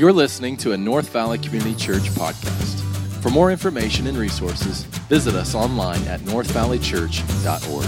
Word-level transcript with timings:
You're 0.00 0.14
listening 0.14 0.56
to 0.56 0.72
a 0.72 0.76
North 0.78 1.10
Valley 1.10 1.36
Community 1.36 1.74
Church 1.74 2.04
podcast. 2.14 2.80
For 3.20 3.28
more 3.28 3.50
information 3.50 4.06
and 4.06 4.16
resources, 4.16 4.84
visit 5.10 5.34
us 5.34 5.54
online 5.54 6.02
at 6.04 6.20
northvalleychurch.org. 6.20 7.84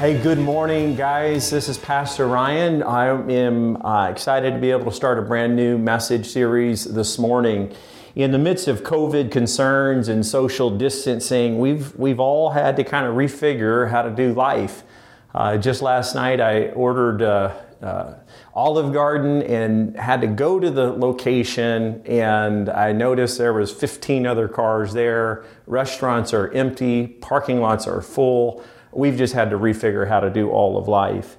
Hey, 0.00 0.20
good 0.20 0.40
morning, 0.40 0.96
guys. 0.96 1.50
This 1.50 1.68
is 1.68 1.78
Pastor 1.78 2.26
Ryan. 2.26 2.82
I 2.82 3.10
am 3.32 3.80
uh, 3.86 4.08
excited 4.08 4.54
to 4.54 4.58
be 4.58 4.72
able 4.72 4.86
to 4.86 4.90
start 4.90 5.20
a 5.20 5.22
brand 5.22 5.54
new 5.54 5.78
message 5.78 6.26
series 6.26 6.82
this 6.82 7.16
morning. 7.16 7.72
In 8.16 8.32
the 8.32 8.38
midst 8.38 8.66
of 8.66 8.82
COVID 8.82 9.30
concerns 9.30 10.08
and 10.08 10.26
social 10.26 10.76
distancing, 10.76 11.60
we've 11.60 11.94
we've 11.94 12.18
all 12.18 12.50
had 12.50 12.74
to 12.74 12.82
kind 12.82 13.06
of 13.06 13.14
refigure 13.14 13.88
how 13.88 14.02
to 14.02 14.10
do 14.10 14.32
life. 14.32 14.82
Uh, 15.32 15.56
just 15.58 15.80
last 15.80 16.16
night, 16.16 16.40
I 16.40 16.70
ordered. 16.70 17.22
Uh, 17.22 17.54
uh, 17.82 18.14
Olive 18.54 18.92
Garden 18.92 19.42
and 19.42 19.96
had 19.96 20.20
to 20.22 20.26
go 20.26 20.58
to 20.58 20.70
the 20.70 20.92
location 20.92 22.02
and 22.06 22.68
I 22.68 22.92
noticed 22.92 23.38
there 23.38 23.52
was 23.52 23.72
15 23.72 24.26
other 24.26 24.48
cars 24.48 24.92
there. 24.92 25.44
Restaurants 25.66 26.32
are 26.34 26.50
empty, 26.52 27.06
parking 27.06 27.60
lots 27.60 27.86
are 27.86 28.02
full. 28.02 28.64
We've 28.92 29.16
just 29.16 29.34
had 29.34 29.50
to 29.50 29.58
refigure 29.58 30.08
how 30.08 30.20
to 30.20 30.30
do 30.30 30.50
all 30.50 30.76
of 30.76 30.88
life. 30.88 31.36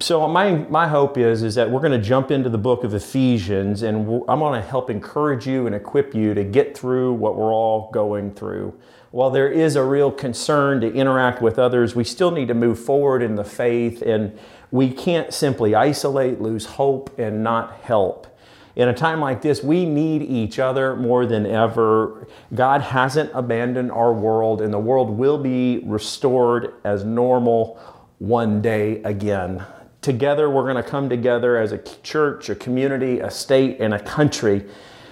So 0.00 0.26
my, 0.26 0.54
my 0.68 0.88
hope 0.88 1.16
is, 1.18 1.44
is 1.44 1.54
that 1.54 1.70
we're 1.70 1.80
going 1.80 1.92
to 1.92 2.04
jump 2.04 2.32
into 2.32 2.48
the 2.48 2.58
book 2.58 2.82
of 2.82 2.94
Ephesians 2.94 3.82
and 3.82 4.22
I'm 4.28 4.40
going 4.40 4.60
to 4.60 4.68
help 4.68 4.90
encourage 4.90 5.46
you 5.46 5.66
and 5.66 5.74
equip 5.74 6.14
you 6.14 6.34
to 6.34 6.42
get 6.42 6.76
through 6.76 7.14
what 7.14 7.36
we're 7.36 7.54
all 7.54 7.90
going 7.92 8.34
through. 8.34 8.76
While 9.12 9.30
there 9.30 9.48
is 9.48 9.76
a 9.76 9.84
real 9.84 10.10
concern 10.10 10.80
to 10.80 10.92
interact 10.92 11.40
with 11.40 11.56
others, 11.56 11.94
we 11.94 12.02
still 12.02 12.32
need 12.32 12.48
to 12.48 12.54
move 12.54 12.80
forward 12.80 13.22
in 13.22 13.36
the 13.36 13.44
faith 13.44 14.02
and 14.02 14.36
we 14.70 14.90
can't 14.90 15.32
simply 15.32 15.74
isolate, 15.74 16.40
lose 16.40 16.66
hope, 16.66 17.18
and 17.18 17.42
not 17.42 17.80
help. 17.82 18.26
In 18.76 18.88
a 18.88 18.94
time 18.94 19.20
like 19.20 19.40
this, 19.40 19.62
we 19.62 19.84
need 19.84 20.22
each 20.22 20.58
other 20.58 20.96
more 20.96 21.26
than 21.26 21.46
ever. 21.46 22.26
God 22.52 22.80
hasn't 22.80 23.30
abandoned 23.32 23.92
our 23.92 24.12
world, 24.12 24.60
and 24.60 24.72
the 24.72 24.80
world 24.80 25.10
will 25.10 25.38
be 25.38 25.78
restored 25.84 26.74
as 26.82 27.04
normal 27.04 27.78
one 28.18 28.60
day 28.60 29.00
again. 29.02 29.64
Together, 30.00 30.50
we're 30.50 30.64
going 30.64 30.82
to 30.82 30.88
come 30.88 31.08
together 31.08 31.56
as 31.56 31.70
a 31.70 31.78
church, 31.78 32.48
a 32.48 32.54
community, 32.54 33.20
a 33.20 33.30
state, 33.30 33.78
and 33.80 33.94
a 33.94 34.00
country, 34.00 34.64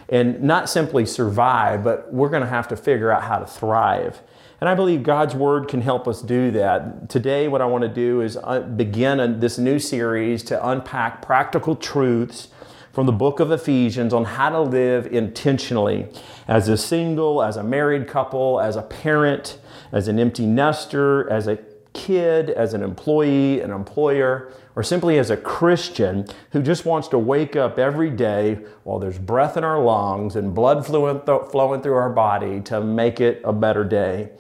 and 0.09 0.43
not 0.43 0.69
simply 0.69 1.07
survive, 1.07 1.85
but 1.85 2.13
we're 2.13 2.29
going 2.29 2.43
to 2.43 2.49
have 2.49 2.67
to 2.69 2.77
figure 2.77 3.13
out 3.13 3.23
how 3.23 3.39
to 3.39 3.47
thrive. 3.47 4.21
And 4.63 4.69
I 4.69 4.77
believe 4.77 5.03
God's 5.03 5.35
Word 5.35 5.67
can 5.67 5.81
help 5.81 6.07
us 6.07 6.23
do 6.23 6.53
that. 6.53 7.09
Today, 7.09 7.49
what 7.49 7.61
I 7.61 7.67
want 7.67 7.83
to 7.83 7.89
do 7.89 8.21
is 8.21 8.39
uh, 8.41 8.61
begin 8.61 9.41
this 9.41 9.59
new 9.59 9.81
series 9.81 10.45
to 10.45 10.69
unpack 10.69 11.21
practical 11.21 11.75
truths 11.75 12.47
from 12.93 13.07
the 13.07 13.13
book 13.13 13.41
of 13.41 13.51
Ephesians 13.51 14.15
on 14.15 14.25
how 14.25 14.51
to 14.51 14.61
live 14.61 15.09
intentionally 15.09 16.07
as 16.47 16.69
a 16.69 16.77
single, 16.77 17.43
as 17.43 17.57
a 17.57 17.65
married 17.65 18.07
couple, 18.07 18.61
as 18.61 18.77
a 18.77 18.83
parent, 18.83 19.59
as 19.91 20.07
an 20.07 20.21
empty 20.21 20.47
nester, 20.47 21.29
as 21.29 21.49
a 21.49 21.59
kid, 21.93 22.49
as 22.49 22.73
an 22.73 22.85
employee, 22.85 23.61
an 23.63 23.73
employer, 23.73 24.53
or 24.75 24.83
simply 24.83 25.19
as 25.19 25.31
a 25.31 25.37
Christian 25.37 26.27
who 26.51 26.63
just 26.63 26.85
wants 26.85 27.09
to 27.09 27.19
wake 27.19 27.57
up 27.57 27.79
every 27.79 28.11
day 28.11 28.59
while 28.85 28.99
there's 28.99 29.19
breath 29.19 29.57
in 29.57 29.65
our 29.65 29.83
lungs 29.83 30.37
and 30.37 30.55
blood 30.55 30.87
flowing 30.87 31.21
through 31.83 31.95
our 31.95 32.11
body 32.11 32.61
to 32.63 32.81
make 32.81 33.21
it 33.21 33.41
a 33.45 33.53
better 33.53 33.85
day. 33.85 34.31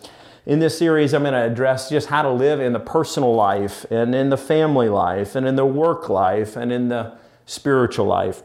In 0.44 0.58
this 0.58 0.76
series, 0.76 1.14
I'm 1.14 1.22
going 1.22 1.34
to 1.34 1.44
address 1.44 1.88
just 1.88 2.08
how 2.08 2.22
to 2.22 2.30
live 2.30 2.60
in 2.60 2.72
the 2.72 2.80
personal 2.80 3.34
life 3.34 3.84
and 3.90 4.14
in 4.14 4.30
the 4.30 4.36
family 4.36 4.88
life 4.88 5.36
and 5.36 5.46
in 5.46 5.56
the 5.56 5.66
work 5.66 6.08
life 6.08 6.56
and 6.56 6.72
in 6.72 6.88
the 6.88 7.16
spiritual 7.46 8.06
life. 8.06 8.42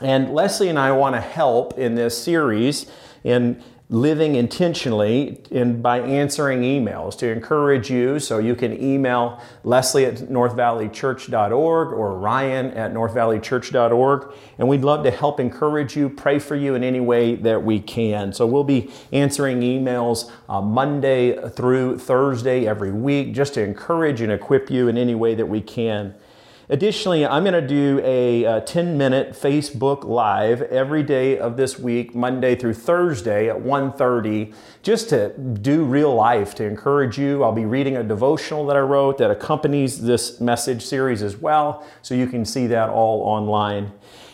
And 0.00 0.34
Leslie 0.34 0.68
and 0.68 0.78
I 0.78 0.90
want 0.92 1.14
to 1.14 1.20
help 1.20 1.78
in 1.78 1.94
this 1.94 2.20
series 2.20 2.86
in 3.22 3.62
living 3.92 4.36
intentionally 4.36 5.38
in, 5.50 5.82
by 5.82 6.00
answering 6.00 6.62
emails 6.62 7.16
to 7.18 7.30
encourage 7.30 7.90
you. 7.90 8.18
So 8.18 8.38
you 8.38 8.54
can 8.54 8.82
email 8.82 9.38
Leslie 9.64 10.06
at 10.06 10.14
northvalleychurch.org 10.14 11.88
or 11.92 12.18
Ryan 12.18 12.70
at 12.70 12.94
northvalleychurch.org. 12.94 14.34
And 14.56 14.66
we'd 14.66 14.80
love 14.80 15.04
to 15.04 15.10
help 15.10 15.38
encourage 15.38 15.94
you, 15.94 16.08
pray 16.08 16.38
for 16.38 16.56
you 16.56 16.74
in 16.74 16.82
any 16.82 17.00
way 17.00 17.34
that 17.34 17.62
we 17.62 17.80
can. 17.80 18.32
So 18.32 18.46
we'll 18.46 18.64
be 18.64 18.90
answering 19.12 19.60
emails 19.60 20.32
uh, 20.48 20.62
Monday 20.62 21.50
through 21.50 21.98
Thursday 21.98 22.66
every 22.66 22.92
week 22.92 23.34
just 23.34 23.52
to 23.54 23.62
encourage 23.62 24.22
and 24.22 24.32
equip 24.32 24.70
you 24.70 24.88
in 24.88 24.96
any 24.96 25.14
way 25.14 25.34
that 25.34 25.46
we 25.46 25.60
can. 25.60 26.14
Additionally, 26.72 27.26
I'm 27.26 27.44
going 27.44 27.52
to 27.52 27.60
do 27.60 28.00
a, 28.02 28.46
uh, 28.46 28.56
a 28.56 28.60
10 28.62 28.96
minute 28.96 29.32
Facebook 29.32 30.04
Live 30.04 30.62
every 30.62 31.02
day 31.02 31.38
of 31.38 31.58
this 31.58 31.78
week, 31.78 32.14
Monday 32.14 32.54
through 32.54 32.72
Thursday 32.72 33.50
at 33.50 33.56
1.30, 33.56 34.54
just 34.82 35.10
to 35.10 35.36
do 35.36 35.84
real 35.84 36.14
life, 36.14 36.54
to 36.54 36.64
encourage 36.64 37.18
you. 37.18 37.44
I'll 37.44 37.52
be 37.52 37.66
reading 37.66 37.98
a 37.98 38.02
devotional 38.02 38.64
that 38.68 38.76
I 38.76 38.80
wrote 38.80 39.18
that 39.18 39.30
accompanies 39.30 40.00
this 40.00 40.40
message 40.40 40.82
series 40.82 41.22
as 41.22 41.36
well, 41.36 41.86
so 42.00 42.14
you 42.14 42.26
can 42.26 42.42
see 42.46 42.66
that 42.68 42.88
all 42.88 43.20
online. 43.20 43.92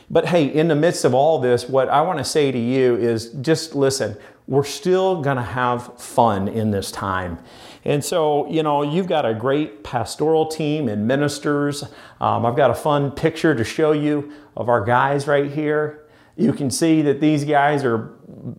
But 0.08 0.26
hey, 0.26 0.46
in 0.46 0.68
the 0.68 0.76
midst 0.76 1.04
of 1.04 1.14
all 1.14 1.40
this, 1.40 1.68
what 1.68 1.88
I 1.88 2.02
want 2.02 2.18
to 2.18 2.24
say 2.24 2.52
to 2.52 2.58
you 2.58 2.94
is 2.94 3.30
just 3.40 3.74
listen, 3.74 4.16
we're 4.46 4.62
still 4.62 5.20
going 5.22 5.38
to 5.38 5.42
have 5.42 6.00
fun 6.00 6.46
in 6.46 6.70
this 6.70 6.92
time. 6.92 7.40
And 7.84 8.04
so, 8.04 8.48
you 8.48 8.62
know, 8.62 8.82
you've 8.82 9.06
got 9.06 9.24
a 9.24 9.34
great 9.34 9.84
pastoral 9.84 10.46
team 10.46 10.88
and 10.88 11.06
ministers. 11.06 11.84
Um, 12.20 12.44
I've 12.44 12.56
got 12.56 12.70
a 12.70 12.74
fun 12.74 13.10
picture 13.10 13.54
to 13.54 13.64
show 13.64 13.92
you 13.92 14.32
of 14.56 14.68
our 14.68 14.84
guys 14.84 15.26
right 15.26 15.50
here. 15.50 16.06
You 16.36 16.52
can 16.52 16.70
see 16.70 17.02
that 17.02 17.20
these 17.20 17.44
guys 17.44 17.84
are 17.84 18.14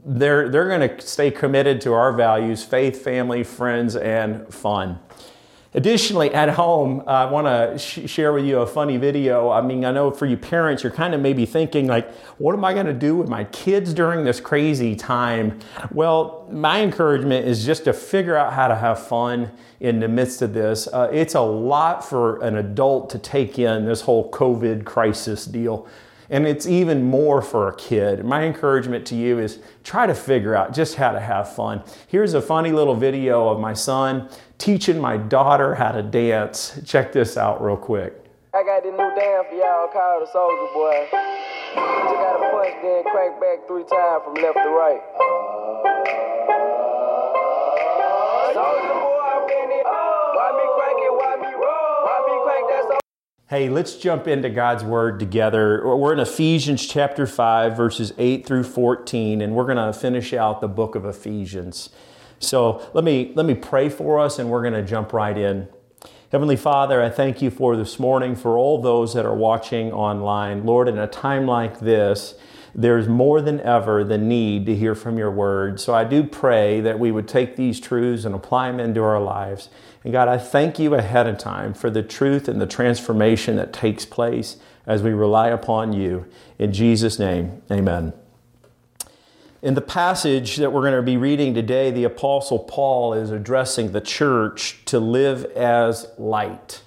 they're 0.05 0.49
they're 0.49 0.67
going 0.67 0.97
to 0.97 1.01
stay 1.01 1.31
committed 1.31 1.79
to 1.81 1.93
our 1.93 2.11
values, 2.11 2.63
faith, 2.63 3.01
family, 3.01 3.43
friends, 3.43 3.95
and 3.95 4.53
fun. 4.53 4.99
Additionally, 5.75 6.33
at 6.33 6.49
home, 6.49 7.03
I 7.05 7.25
want 7.25 7.45
to 7.45 7.77
sh- 7.77 8.09
share 8.09 8.33
with 8.33 8.43
you 8.43 8.59
a 8.59 8.65
funny 8.65 8.97
video. 8.97 9.51
I 9.51 9.61
mean, 9.61 9.85
I 9.85 9.91
know 9.91 10.09
for 10.09 10.25
you 10.25 10.35
parents, 10.35 10.81
you're 10.81 10.91
kind 10.91 11.13
of 11.13 11.21
maybe 11.21 11.45
thinking, 11.45 11.85
like, 11.85 12.11
what 12.39 12.53
am 12.53 12.65
I 12.65 12.73
going 12.73 12.87
to 12.87 12.93
do 12.93 13.15
with 13.15 13.29
my 13.29 13.43
kids 13.43 13.93
during 13.93 14.23
this 14.25 14.39
crazy 14.39 14.95
time? 14.95 15.59
Well, 15.91 16.47
my 16.51 16.81
encouragement 16.81 17.47
is 17.47 17.63
just 17.63 17.83
to 17.83 17.93
figure 17.93 18.35
out 18.35 18.53
how 18.53 18.67
to 18.67 18.75
have 18.75 19.05
fun 19.05 19.51
in 19.79 19.99
the 19.99 20.07
midst 20.07 20.41
of 20.41 20.53
this. 20.53 20.87
Uh, 20.87 21.07
it's 21.13 21.35
a 21.35 21.41
lot 21.41 22.03
for 22.03 22.41
an 22.43 22.57
adult 22.57 23.11
to 23.11 23.19
take 23.19 23.59
in 23.59 23.85
this 23.85 24.01
whole 24.01 24.31
COVID 24.31 24.85
crisis 24.85 25.45
deal. 25.45 25.87
And 26.29 26.45
it's 26.45 26.67
even 26.67 27.03
more 27.03 27.41
for 27.41 27.67
a 27.67 27.75
kid. 27.75 28.23
My 28.23 28.43
encouragement 28.43 29.05
to 29.07 29.15
you 29.15 29.39
is 29.39 29.59
try 29.83 30.05
to 30.05 30.13
figure 30.13 30.55
out 30.55 30.73
just 30.73 30.95
how 30.95 31.11
to 31.11 31.19
have 31.19 31.53
fun. 31.53 31.83
Here's 32.07 32.35
a 32.35 32.41
funny 32.41 32.71
little 32.71 32.95
video 32.95 33.49
of 33.49 33.59
my 33.59 33.73
son 33.73 34.29
teaching 34.59 34.99
my 34.99 35.17
daughter 35.17 35.75
how 35.75 35.91
to 35.91 36.03
dance. 36.03 36.79
Check 36.85 37.11
this 37.13 37.35
out 37.35 37.63
real 37.63 37.77
quick. 37.77 38.25
I 38.53 38.63
got 38.63 38.83
this 38.83 38.91
new 38.91 38.97
dance 38.97 39.47
for 39.49 39.55
y'all 39.55 39.87
called 39.87 40.21
the 40.21 40.31
Soulja 40.31 40.73
Boy. 40.73 41.07
Just 41.11 42.17
gotta 42.17 42.49
punch, 42.49 42.75
then 42.81 43.03
crank 43.03 43.39
back 43.39 43.67
three 43.67 43.83
times 43.85 44.23
from 44.25 44.33
left 44.35 44.57
to 44.57 44.69
right. 44.69 45.01
Soulja 48.53 48.89
Boy, 48.89 49.18
Hey, 53.49 53.67
let's 53.67 53.95
jump 53.95 54.27
into 54.27 54.47
God's 54.51 54.83
Word 54.83 55.19
together. 55.19 55.81
We're 55.83 56.13
in 56.13 56.19
Ephesians 56.19 56.85
chapter 56.85 57.25
5, 57.25 57.75
verses 57.75 58.13
8 58.19 58.45
through 58.45 58.65
14, 58.65 59.41
and 59.41 59.55
we're 59.55 59.65
going 59.65 59.77
to 59.77 59.91
finish 59.91 60.33
out 60.33 60.61
the 60.61 60.67
book 60.67 60.93
of 60.93 61.03
Ephesians. 61.03 61.89
So 62.37 62.87
let 62.93 63.03
me, 63.03 63.31
let 63.33 63.47
me 63.47 63.55
pray 63.55 63.89
for 63.89 64.19
us 64.19 64.37
and 64.37 64.51
we're 64.51 64.61
going 64.61 64.75
to 64.75 64.83
jump 64.83 65.13
right 65.13 65.35
in. 65.35 65.67
Heavenly 66.31 66.57
Father, 66.57 67.01
I 67.01 67.09
thank 67.09 67.41
you 67.41 67.49
for 67.49 67.75
this 67.75 67.97
morning, 67.97 68.35
for 68.35 68.55
all 68.55 68.83
those 68.83 69.15
that 69.15 69.25
are 69.25 69.33
watching 69.33 69.91
online. 69.91 70.63
Lord, 70.63 70.87
in 70.87 70.99
a 70.99 71.07
time 71.07 71.47
like 71.47 71.79
this, 71.79 72.35
there's 72.75 73.07
more 73.07 73.41
than 73.41 73.59
ever 73.61 74.03
the 74.03 74.19
need 74.19 74.67
to 74.67 74.75
hear 74.75 74.93
from 74.93 75.17
your 75.17 75.31
word. 75.31 75.79
So 75.79 75.95
I 75.95 76.03
do 76.03 76.23
pray 76.23 76.81
that 76.81 76.99
we 76.99 77.11
would 77.11 77.27
take 77.27 77.55
these 77.55 77.79
truths 77.79 78.25
and 78.25 78.35
apply 78.35 78.69
them 78.69 78.79
into 78.79 79.01
our 79.01 79.19
lives. 79.19 79.69
And 80.03 80.13
God, 80.13 80.27
I 80.27 80.37
thank 80.37 80.79
you 80.79 80.93
ahead 80.93 81.27
of 81.27 81.37
time 81.37 81.73
for 81.73 81.89
the 81.89 82.03
truth 82.03 82.47
and 82.47 82.61
the 82.61 82.67
transformation 82.67 83.57
that 83.57 83.73
takes 83.73 84.05
place 84.05 84.57
as 84.85 85.03
we 85.03 85.11
rely 85.11 85.49
upon 85.49 85.93
you. 85.93 86.25
In 86.57 86.71
Jesus' 86.71 87.19
name, 87.19 87.61
amen. 87.69 88.13
In 89.61 89.73
the 89.73 89.81
passage 89.81 90.55
that 90.55 90.71
we're 90.71 90.81
going 90.81 90.93
to 90.93 91.01
be 91.01 91.17
reading 91.17 91.53
today, 91.53 91.91
the 91.91 92.05
Apostle 92.05 92.59
Paul 92.59 93.13
is 93.13 93.29
addressing 93.29 93.91
the 93.91 93.99
church 93.99 94.79
to 94.85 94.99
live 95.01 95.43
as 95.47 96.07
light. 96.17 96.81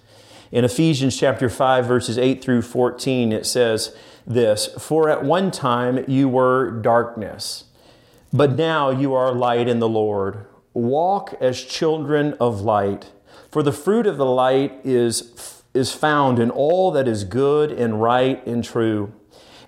In 0.50 0.64
Ephesians 0.64 1.18
chapter 1.18 1.50
5, 1.50 1.84
verses 1.84 2.16
8 2.16 2.42
through 2.42 2.62
14, 2.62 3.30
it 3.30 3.44
says 3.44 3.94
this 4.26 4.68
For 4.78 5.10
at 5.10 5.22
one 5.22 5.50
time 5.50 6.02
you 6.08 6.30
were 6.30 6.70
darkness, 6.70 7.64
but 8.32 8.56
now 8.56 8.88
you 8.88 9.12
are 9.12 9.34
light 9.34 9.68
in 9.68 9.78
the 9.78 9.88
Lord. 9.88 10.46
Walk 10.74 11.34
as 11.40 11.62
children 11.62 12.34
of 12.40 12.60
light. 12.60 13.12
For 13.50 13.62
the 13.62 13.72
fruit 13.72 14.06
of 14.06 14.16
the 14.16 14.26
light 14.26 14.80
is 14.84 15.62
is 15.74 15.92
found 15.92 16.38
in 16.38 16.50
all 16.50 16.90
that 16.90 17.08
is 17.08 17.24
good 17.24 17.72
and 17.72 18.02
right 18.02 18.46
and 18.46 18.62
true, 18.62 19.12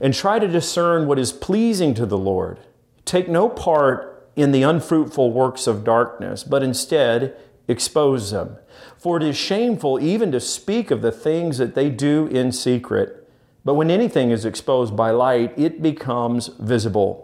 and 0.01 0.13
try 0.13 0.39
to 0.39 0.49
discern 0.49 1.07
what 1.07 1.19
is 1.19 1.33
pleasing 1.33 1.95
to 1.95 2.07
the 2.07 2.19
Lord. 2.19 2.59
Take 3.05 3.29
no 3.29 3.49
part 3.49 4.29
in 4.37 4.53
the 4.53 4.63
unfruitful 4.63 5.33
works 5.33 5.67
of 5.67 5.85
darkness, 5.85 6.45
but 6.45 6.63
instead 6.63 7.37
expose 7.69 8.31
them. 8.31 8.57
For 8.99 9.17
it 9.17 9.23
is 9.23 9.37
shameful 9.37 10.01
even 10.01 10.33
to 10.33 10.41
speak 10.41 10.91
of 10.91 11.03
the 11.03 11.13
things 11.13 11.59
that 11.59 11.75
they 11.75 11.89
do 11.89 12.27
in 12.27 12.53
secret. 12.53 13.29
But 13.65 13.75
when 13.75 13.91
anything 13.91 14.31
is 14.31 14.45
exposed 14.45 14.95
by 14.95 15.11
light, 15.11 15.55
it 15.57 15.81
becomes 15.81 16.49
visible. 16.59 17.24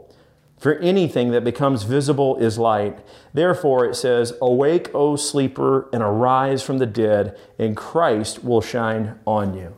For 0.60 0.74
anything 0.74 1.30
that 1.30 1.42
becomes 1.42 1.84
visible 1.84 2.36
is 2.36 2.58
light. 2.58 2.98
Therefore, 3.32 3.86
it 3.86 3.96
says, 3.96 4.34
Awake, 4.42 4.94
O 4.94 5.16
sleeper, 5.16 5.88
and 5.90 6.02
arise 6.02 6.62
from 6.62 6.76
the 6.76 6.86
dead, 6.86 7.36
and 7.58 7.74
Christ 7.74 8.44
will 8.44 8.60
shine 8.60 9.18
on 9.26 9.54
you. 9.54 9.74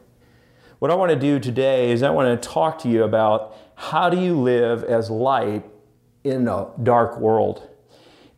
What 0.81 0.90
I 0.90 0.96
want 0.96 1.11
to 1.11 1.17
do 1.17 1.38
today 1.38 1.93
is 1.93 2.02
I 2.02 2.11
want 2.11 2.43
to 2.43 2.49
talk 2.49 2.81
to 2.81 2.88
you 2.88 3.05
about 3.05 3.56
how 3.76 4.11
do 4.11 4.20
you 4.20 4.34
live 4.34 4.82
as 4.82 5.08
light 5.08 5.64
in 6.25 6.49
a 6.49 6.70
dark 6.82 7.17
world. 7.20 7.69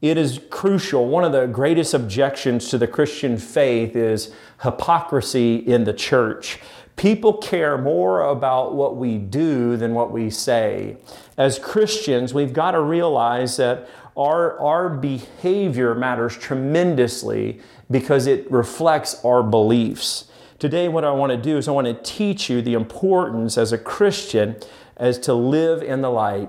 It 0.03 0.19
is 0.19 0.39
crucial. 0.51 1.09
One 1.09 1.25
of 1.25 1.33
the 1.33 1.47
greatest 1.47 1.95
objections 1.95 2.69
to 2.69 2.77
the 2.77 2.87
Christian 2.87 3.39
faith 3.39 3.97
is 3.97 4.35
hypocrisy 4.63 5.57
in 5.57 5.85
the 5.85 5.95
church. 5.95 6.59
People 6.97 7.35
care 7.35 7.77
more 7.77 8.23
about 8.23 8.75
what 8.75 8.97
we 8.97 9.19
do 9.19 9.77
than 9.77 9.95
what 9.95 10.13
we 10.13 10.31
say. 10.31 10.97
As 11.37 11.59
Christians, 11.59 12.33
we've 12.33 12.53
got 12.53 12.73
to 12.73 12.81
realize 12.81 13.57
that 13.57 13.89
our, 14.17 14.59
our 14.61 14.89
behavior 14.89 15.95
matters 15.95 16.37
tremendously 16.37 17.61
because 17.91 18.27
it 18.27 18.51
reflects 18.51 19.23
our 19.25 19.43
beliefs. 19.43 20.31
Today, 20.59 20.89
what 20.89 21.05
I 21.05 21.11
want 21.11 21.31
to 21.31 21.37
do 21.37 21.59
is 21.59 21.67
I 21.67 21.73
want 21.73 21.89
to 21.89 21.95
teach 21.95 22.49
you 22.49 22.63
the 22.63 22.75
importance 22.75 23.59
as 23.59 23.73
a 23.73 23.79
Christian 23.79 24.57
as 24.97 25.19
to 25.21 25.35
live 25.35 25.83
in 25.83 26.01
the 26.01 26.11
light 26.11 26.49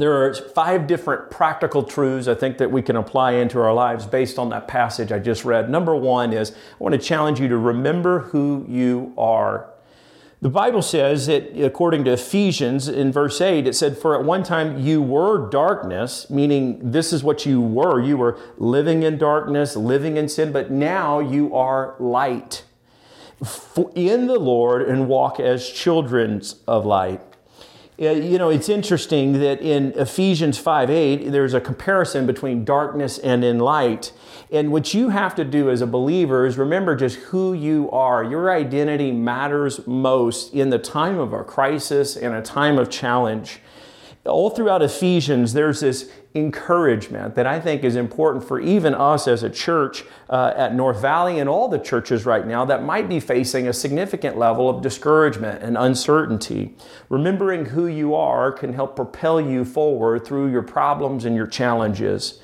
there 0.00 0.24
are 0.24 0.34
five 0.34 0.86
different 0.86 1.30
practical 1.30 1.82
truths 1.82 2.28
I 2.28 2.34
think 2.34 2.58
that 2.58 2.70
we 2.70 2.82
can 2.82 2.96
apply 2.96 3.32
into 3.32 3.60
our 3.60 3.72
lives 3.72 4.06
based 4.06 4.38
on 4.38 4.50
that 4.50 4.68
passage 4.68 5.12
I 5.12 5.18
just 5.18 5.44
read. 5.44 5.70
Number 5.70 5.94
one 5.94 6.32
is 6.32 6.52
I 6.52 6.54
want 6.78 6.94
to 6.94 6.98
challenge 6.98 7.40
you 7.40 7.48
to 7.48 7.56
remember 7.56 8.20
who 8.20 8.64
you 8.68 9.12
are. 9.18 9.70
The 10.42 10.48
Bible 10.48 10.80
says 10.80 11.26
that 11.26 11.54
according 11.62 12.04
to 12.04 12.12
Ephesians 12.12 12.88
in 12.88 13.12
verse 13.12 13.42
8, 13.42 13.66
it 13.66 13.74
said, 13.74 13.98
For 13.98 14.18
at 14.18 14.24
one 14.24 14.42
time 14.42 14.78
you 14.78 15.02
were 15.02 15.50
darkness, 15.50 16.30
meaning 16.30 16.92
this 16.92 17.12
is 17.12 17.22
what 17.22 17.44
you 17.44 17.60
were. 17.60 18.00
You 18.00 18.16
were 18.16 18.38
living 18.56 19.02
in 19.02 19.18
darkness, 19.18 19.76
living 19.76 20.16
in 20.16 20.30
sin, 20.30 20.50
but 20.50 20.70
now 20.70 21.20
you 21.20 21.54
are 21.54 21.94
light 21.98 22.64
in 23.94 24.26
the 24.26 24.38
Lord 24.38 24.82
and 24.82 25.08
walk 25.08 25.40
as 25.40 25.68
children 25.68 26.42
of 26.66 26.86
light 26.86 27.20
you 28.00 28.38
know, 28.38 28.48
it's 28.48 28.70
interesting 28.70 29.34
that 29.40 29.60
in 29.60 29.92
Ephesians 29.92 30.56
5 30.56 30.88
8, 30.88 31.30
there's 31.30 31.52
a 31.52 31.60
comparison 31.60 32.26
between 32.26 32.64
darkness 32.64 33.18
and 33.18 33.44
in 33.44 33.58
light. 33.58 34.12
And 34.50 34.72
what 34.72 34.94
you 34.94 35.10
have 35.10 35.34
to 35.34 35.44
do 35.44 35.70
as 35.70 35.82
a 35.82 35.86
believer 35.86 36.46
is 36.46 36.56
remember 36.56 36.96
just 36.96 37.16
who 37.16 37.52
you 37.52 37.90
are. 37.90 38.24
Your 38.24 38.50
identity 38.50 39.12
matters 39.12 39.86
most 39.86 40.54
in 40.54 40.70
the 40.70 40.78
time 40.78 41.18
of 41.18 41.34
a 41.34 41.44
crisis 41.44 42.16
and 42.16 42.34
a 42.34 42.40
time 42.40 42.78
of 42.78 42.88
challenge. 42.88 43.60
All 44.24 44.48
throughout 44.48 44.80
Ephesians, 44.80 45.52
there's 45.52 45.80
this 45.80 46.10
encouragement 46.34 47.34
that 47.34 47.46
I 47.46 47.58
think 47.58 47.82
is 47.82 47.96
important 47.96 48.46
for 48.46 48.60
even 48.60 48.94
us 48.94 49.26
as 49.26 49.42
a 49.42 49.50
church 49.50 50.04
uh, 50.28 50.52
at 50.56 50.74
North 50.74 51.00
Valley 51.00 51.40
and 51.40 51.48
all 51.48 51.68
the 51.68 51.78
churches 51.78 52.24
right 52.24 52.46
now 52.46 52.64
that 52.66 52.84
might 52.84 53.08
be 53.08 53.18
facing 53.18 53.66
a 53.66 53.72
significant 53.72 54.38
level 54.38 54.70
of 54.70 54.80
discouragement 54.80 55.60
and 55.62 55.76
uncertainty. 55.76 56.76
Remembering 57.08 57.66
who 57.66 57.88
you 57.88 58.14
are 58.14 58.52
can 58.52 58.72
help 58.74 58.94
propel 58.94 59.40
you 59.40 59.64
forward 59.64 60.24
through 60.24 60.52
your 60.52 60.62
problems 60.62 61.24
and 61.24 61.34
your 61.34 61.48
challenges. 61.48 62.40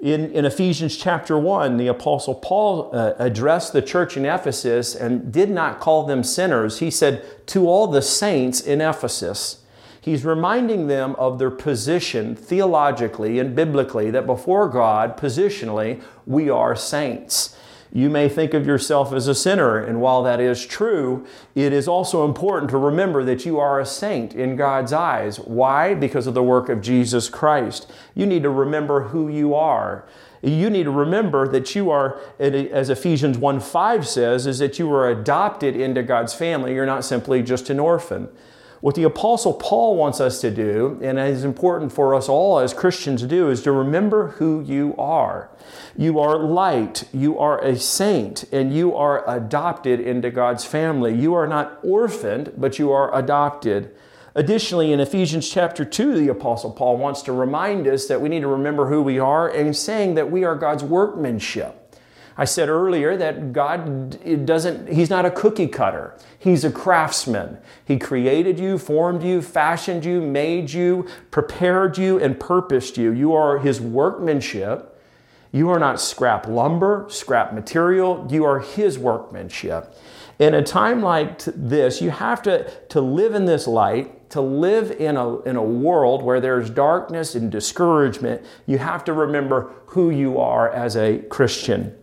In, 0.00 0.30
in 0.30 0.44
Ephesians 0.44 0.96
chapter 0.96 1.36
1, 1.36 1.76
the 1.76 1.88
Apostle 1.88 2.36
Paul 2.36 2.90
uh, 2.94 3.14
addressed 3.18 3.72
the 3.72 3.82
church 3.82 4.16
in 4.16 4.24
Ephesus 4.24 4.94
and 4.94 5.32
did 5.32 5.50
not 5.50 5.80
call 5.80 6.06
them 6.06 6.22
sinners. 6.22 6.78
He 6.78 6.90
said, 6.90 7.24
To 7.48 7.68
all 7.68 7.88
the 7.88 8.00
saints 8.00 8.60
in 8.60 8.80
Ephesus, 8.80 9.61
He's 10.02 10.24
reminding 10.24 10.88
them 10.88 11.14
of 11.14 11.38
their 11.38 11.48
position 11.48 12.34
theologically 12.34 13.38
and 13.38 13.54
biblically 13.54 14.10
that 14.10 14.26
before 14.26 14.68
God, 14.68 15.16
positionally, 15.16 16.02
we 16.26 16.50
are 16.50 16.74
saints. 16.74 17.56
You 17.92 18.10
may 18.10 18.28
think 18.28 18.52
of 18.52 18.66
yourself 18.66 19.12
as 19.12 19.28
a 19.28 19.34
sinner, 19.34 19.78
and 19.78 20.00
while 20.00 20.24
that 20.24 20.40
is 20.40 20.66
true, 20.66 21.24
it 21.54 21.72
is 21.72 21.86
also 21.86 22.24
important 22.24 22.68
to 22.72 22.78
remember 22.78 23.22
that 23.22 23.46
you 23.46 23.60
are 23.60 23.78
a 23.78 23.86
saint 23.86 24.34
in 24.34 24.56
God's 24.56 24.92
eyes. 24.92 25.38
Why? 25.38 25.94
Because 25.94 26.26
of 26.26 26.34
the 26.34 26.42
work 26.42 26.68
of 26.68 26.80
Jesus 26.80 27.28
Christ. 27.28 27.88
You 28.16 28.26
need 28.26 28.42
to 28.42 28.50
remember 28.50 29.04
who 29.04 29.28
you 29.28 29.54
are. 29.54 30.04
You 30.42 30.68
need 30.68 30.84
to 30.84 30.90
remember 30.90 31.46
that 31.46 31.76
you 31.76 31.90
are, 31.90 32.18
as 32.40 32.90
Ephesians 32.90 33.38
1 33.38 33.60
5 33.60 34.08
says, 34.08 34.48
is 34.48 34.58
that 34.58 34.80
you 34.80 34.88
were 34.88 35.08
adopted 35.08 35.76
into 35.76 36.02
God's 36.02 36.34
family. 36.34 36.74
You're 36.74 36.86
not 36.86 37.04
simply 37.04 37.40
just 37.40 37.70
an 37.70 37.78
orphan. 37.78 38.28
What 38.82 38.96
the 38.96 39.04
Apostle 39.04 39.54
Paul 39.54 39.96
wants 39.96 40.20
us 40.20 40.40
to 40.40 40.50
do, 40.50 40.98
and 41.00 41.16
it 41.16 41.28
is 41.28 41.44
important 41.44 41.92
for 41.92 42.16
us 42.16 42.28
all 42.28 42.58
as 42.58 42.74
Christians 42.74 43.20
to 43.20 43.28
do, 43.28 43.48
is 43.48 43.62
to 43.62 43.70
remember 43.70 44.30
who 44.30 44.60
you 44.60 44.96
are. 44.98 45.50
You 45.96 46.18
are 46.18 46.36
light, 46.36 47.04
you 47.12 47.38
are 47.38 47.62
a 47.62 47.78
saint, 47.78 48.42
and 48.50 48.74
you 48.74 48.96
are 48.96 49.22
adopted 49.30 50.00
into 50.00 50.32
God's 50.32 50.64
family. 50.64 51.14
You 51.14 51.32
are 51.34 51.46
not 51.46 51.78
orphaned, 51.84 52.54
but 52.56 52.80
you 52.80 52.90
are 52.90 53.16
adopted. 53.16 53.94
Additionally, 54.34 54.92
in 54.92 54.98
Ephesians 54.98 55.48
chapter 55.48 55.84
2, 55.84 56.16
the 56.16 56.32
Apostle 56.32 56.72
Paul 56.72 56.96
wants 56.96 57.22
to 57.22 57.32
remind 57.32 57.86
us 57.86 58.06
that 58.06 58.20
we 58.20 58.28
need 58.28 58.40
to 58.40 58.48
remember 58.48 58.88
who 58.88 59.00
we 59.00 59.16
are 59.20 59.48
and 59.48 59.76
saying 59.76 60.16
that 60.16 60.32
we 60.32 60.42
are 60.42 60.56
God's 60.56 60.82
workmanship. 60.82 61.81
I 62.36 62.44
said 62.44 62.68
earlier 62.68 63.16
that 63.16 63.52
God 63.52 64.46
doesn't, 64.46 64.88
He's 64.88 65.10
not 65.10 65.26
a 65.26 65.30
cookie 65.30 65.68
cutter. 65.68 66.16
He's 66.38 66.64
a 66.64 66.70
craftsman. 66.70 67.58
He 67.84 67.98
created 67.98 68.58
you, 68.58 68.78
formed 68.78 69.22
you, 69.22 69.42
fashioned 69.42 70.04
you, 70.04 70.20
made 70.20 70.70
you, 70.70 71.06
prepared 71.30 71.98
you, 71.98 72.18
and 72.18 72.38
purposed 72.40 72.96
you. 72.96 73.12
You 73.12 73.34
are 73.34 73.58
His 73.58 73.80
workmanship. 73.80 74.88
You 75.52 75.68
are 75.68 75.78
not 75.78 76.00
scrap 76.00 76.46
lumber, 76.46 77.06
scrap 77.10 77.52
material. 77.52 78.26
You 78.30 78.44
are 78.44 78.60
His 78.60 78.98
workmanship. 78.98 79.94
In 80.38 80.54
a 80.54 80.62
time 80.62 81.02
like 81.02 81.38
this, 81.44 82.00
you 82.00 82.10
have 82.10 82.42
to, 82.42 82.68
to 82.88 83.00
live 83.00 83.34
in 83.34 83.44
this 83.44 83.66
light, 83.66 84.30
to 84.30 84.40
live 84.40 84.90
in 84.92 85.16
a, 85.16 85.40
in 85.42 85.56
a 85.56 85.62
world 85.62 86.22
where 86.22 86.40
there's 86.40 86.70
darkness 86.70 87.34
and 87.34 87.52
discouragement. 87.52 88.42
You 88.66 88.78
have 88.78 89.04
to 89.04 89.12
remember 89.12 89.72
who 89.86 90.10
you 90.10 90.38
are 90.38 90.70
as 90.70 90.96
a 90.96 91.18
Christian. 91.18 91.94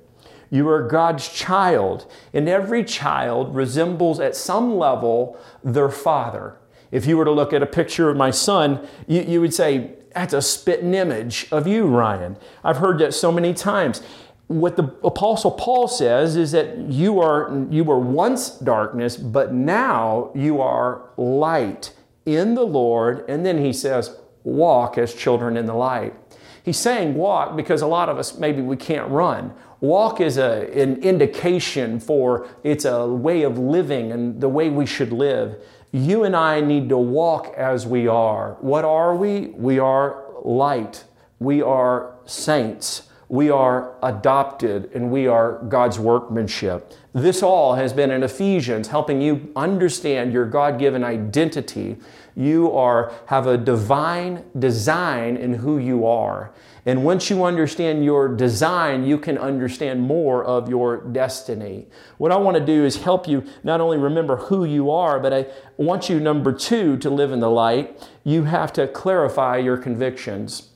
You 0.50 0.68
are 0.70 0.88
God's 0.88 1.28
child, 1.28 2.12
and 2.34 2.50
every 2.50 2.84
child 2.84 3.56
resembles 3.56 4.20
at 4.20 4.36
some 4.36 4.78
level 4.78 5.40
their 5.64 5.90
father. 5.90 6.58
If 6.92 7.06
you 7.06 7.18
were 7.18 7.26
to 7.26 7.32
look 7.32 7.54
at 7.54 7.62
a 7.62 7.68
picture 7.68 8.10
of 8.10 8.18
my 8.18 8.32
son, 8.32 8.88
you, 9.08 9.22
you 9.22 9.42
would 9.42 9.54
say, 9.54 9.92
That's 10.14 10.34
a 10.34 10.42
spitting 10.42 10.96
image 10.96 11.48
of 11.52 11.68
you, 11.68 11.86
Ryan. 11.86 12.38
I've 12.64 12.78
heard 12.78 13.00
that 13.00 13.14
so 13.14 13.32
many 13.32 13.54
times. 13.54 14.02
What 14.48 14.76
the 14.76 14.86
Apostle 15.04 15.52
Paul 15.52 15.88
says 15.88 16.36
is 16.36 16.52
that 16.54 16.76
you, 16.80 17.20
are, 17.20 17.68
you 17.70 17.84
were 17.84 18.00
once 18.00 18.50
darkness, 18.50 19.16
but 19.16 19.54
now 19.54 20.32
you 20.34 20.60
are 20.60 21.12
light 21.18 21.94
in 22.26 22.56
the 22.56 22.64
Lord. 22.64 23.24
And 23.30 23.46
then 23.46 23.64
he 23.64 23.72
says, 23.72 24.18
Walk 24.44 24.98
as 24.98 25.14
children 25.14 25.56
in 25.56 25.68
the 25.68 25.76
light. 25.76 26.16
He's 26.64 26.78
saying 26.78 27.16
walk 27.16 27.56
because 27.56 27.82
a 27.82 27.88
lot 27.88 28.10
of 28.10 28.18
us 28.18 28.38
maybe 28.38 28.62
we 28.62 28.76
can't 28.76 29.10
run 29.10 29.54
Walk 29.82 30.20
is 30.20 30.38
a, 30.38 30.70
an 30.80 31.02
indication 31.04 32.00
for 32.00 32.48
it's 32.64 32.86
a 32.86 33.08
way 33.08 33.44
of 33.44 33.58
living 33.58 34.12
and 34.12 34.42
the 34.42 34.50
way 34.50 34.70
we 34.70 34.86
should 34.86 35.14
live. 35.14 35.62
You 35.92 36.24
and 36.24 36.36
I 36.36 36.60
need 36.62 36.90
to 36.90 36.98
walk 36.98 37.54
as 37.58 37.88
we 37.88 38.08
are. 38.08 38.58
What 38.60 38.86
are 38.86 39.16
we? 39.16 39.48
We 39.48 39.80
are 39.80 40.24
light. 40.44 41.06
We 41.40 41.62
are 41.62 42.14
saints. 42.26 43.04
We 43.30 43.50
are 43.50 43.94
adopted 44.04 44.92
and 44.94 45.12
we 45.12 45.28
are 45.28 45.60
God's 45.70 45.98
workmanship. 46.00 46.94
This 47.14 47.42
all 47.42 47.76
has 47.76 47.94
been 47.94 48.12
in 48.12 48.24
Ephesians, 48.24 48.88
helping 48.88 49.22
you 49.22 49.52
understand 49.56 50.34
your 50.34 50.46
God 50.46 50.78
given 50.78 51.04
identity. 51.04 51.98
You 52.40 52.72
are, 52.72 53.12
have 53.26 53.48
a 53.48 53.58
divine 53.58 54.46
design 54.58 55.36
in 55.36 55.56
who 55.56 55.78
you 55.78 56.08
are. 56.08 56.54
And 56.86 57.04
once 57.04 57.30
you 57.30 57.44
understand 57.44 58.06
your 58.06 58.30
design, 58.30 59.04
you 59.04 59.18
can 59.18 59.38
understand 59.38 60.00
more 60.00 60.46
of 60.46 60.70
your 60.70 61.02
destiny. 61.12 61.88
What 62.18 62.32
I 62.32 62.38
want 62.38 62.56
to 62.56 62.66
do 62.66 62.86
is 62.86 63.04
help 63.04 63.28
you 63.28 63.44
not 63.64 63.82
only 63.82 63.98
remember 63.98 64.38
who 64.38 64.64
you 64.64 64.90
are, 64.90 65.20
but 65.20 65.34
I 65.34 65.48
want 65.76 66.10
you, 66.10 66.22
number 66.22 66.54
two, 66.54 66.96
to 67.00 67.10
live 67.10 67.34
in 67.34 67.42
the 67.42 67.50
light. 67.50 68.10
You 68.24 68.46
have 68.46 68.72
to 68.74 68.88
clarify 68.88 69.58
your 69.58 69.78
convictions. 69.78 70.70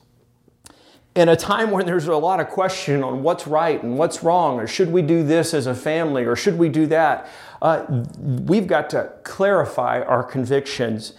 in 1.14 1.28
a 1.28 1.36
time 1.36 1.70
when 1.70 1.86
there's 1.86 2.06
a 2.08 2.16
lot 2.16 2.40
of 2.40 2.48
question 2.48 3.04
on 3.04 3.22
what's 3.22 3.46
right 3.46 3.82
and 3.82 3.96
what's 3.96 4.22
wrong, 4.22 4.58
or 4.58 4.66
should 4.66 4.90
we 4.90 5.00
do 5.00 5.22
this 5.22 5.54
as 5.54 5.66
a 5.66 5.74
family, 5.74 6.24
or 6.24 6.34
should 6.34 6.58
we 6.58 6.68
do 6.68 6.86
that, 6.86 7.28
uh, 7.62 7.84
we've 8.18 8.66
got 8.66 8.90
to 8.90 9.12
clarify 9.22 10.00
our 10.00 10.24
convictions. 10.24 11.14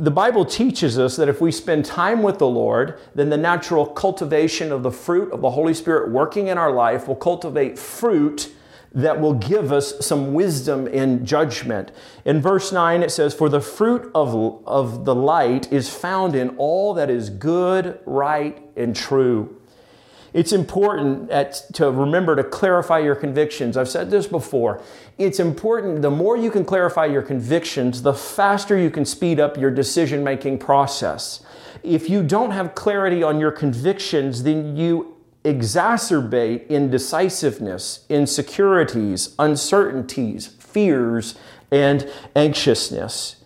The 0.00 0.10
Bible 0.10 0.46
teaches 0.46 0.98
us 0.98 1.16
that 1.16 1.28
if 1.28 1.42
we 1.42 1.52
spend 1.52 1.84
time 1.84 2.22
with 2.22 2.38
the 2.38 2.46
Lord, 2.46 2.98
then 3.14 3.28
the 3.28 3.36
natural 3.36 3.84
cultivation 3.84 4.72
of 4.72 4.82
the 4.82 4.90
fruit 4.90 5.30
of 5.30 5.42
the 5.42 5.50
Holy 5.50 5.74
Spirit 5.74 6.10
working 6.10 6.46
in 6.46 6.56
our 6.56 6.72
life 6.72 7.06
will 7.06 7.16
cultivate 7.16 7.78
fruit 7.78 8.50
that 8.94 9.20
will 9.20 9.34
give 9.34 9.70
us 9.70 9.94
some 10.04 10.32
wisdom 10.32 10.86
in 10.86 11.26
judgment. 11.26 11.92
In 12.24 12.40
verse 12.40 12.72
9, 12.72 13.02
it 13.02 13.10
says, 13.10 13.34
For 13.34 13.50
the 13.50 13.60
fruit 13.60 14.10
of, 14.14 14.66
of 14.66 15.04
the 15.04 15.14
light 15.14 15.70
is 15.70 15.94
found 15.94 16.34
in 16.34 16.56
all 16.56 16.94
that 16.94 17.10
is 17.10 17.28
good, 17.28 18.00
right, 18.06 18.58
and 18.76 18.96
true. 18.96 19.59
It's 20.32 20.52
important 20.52 21.30
at, 21.30 21.54
to 21.74 21.90
remember 21.90 22.36
to 22.36 22.44
clarify 22.44 23.00
your 23.00 23.16
convictions. 23.16 23.76
I've 23.76 23.88
said 23.88 24.10
this 24.10 24.26
before. 24.26 24.82
It's 25.18 25.40
important, 25.40 26.02
the 26.02 26.10
more 26.10 26.36
you 26.36 26.50
can 26.50 26.64
clarify 26.64 27.06
your 27.06 27.22
convictions, 27.22 28.02
the 28.02 28.14
faster 28.14 28.78
you 28.78 28.90
can 28.90 29.04
speed 29.04 29.40
up 29.40 29.56
your 29.56 29.70
decision 29.70 30.22
making 30.22 30.58
process. 30.58 31.42
If 31.82 32.08
you 32.08 32.22
don't 32.22 32.52
have 32.52 32.74
clarity 32.74 33.22
on 33.22 33.40
your 33.40 33.50
convictions, 33.50 34.42
then 34.42 34.76
you 34.76 35.16
exacerbate 35.44 36.68
indecisiveness, 36.68 38.04
insecurities, 38.08 39.34
uncertainties, 39.38 40.46
fears, 40.46 41.34
and 41.70 42.08
anxiousness. 42.36 43.36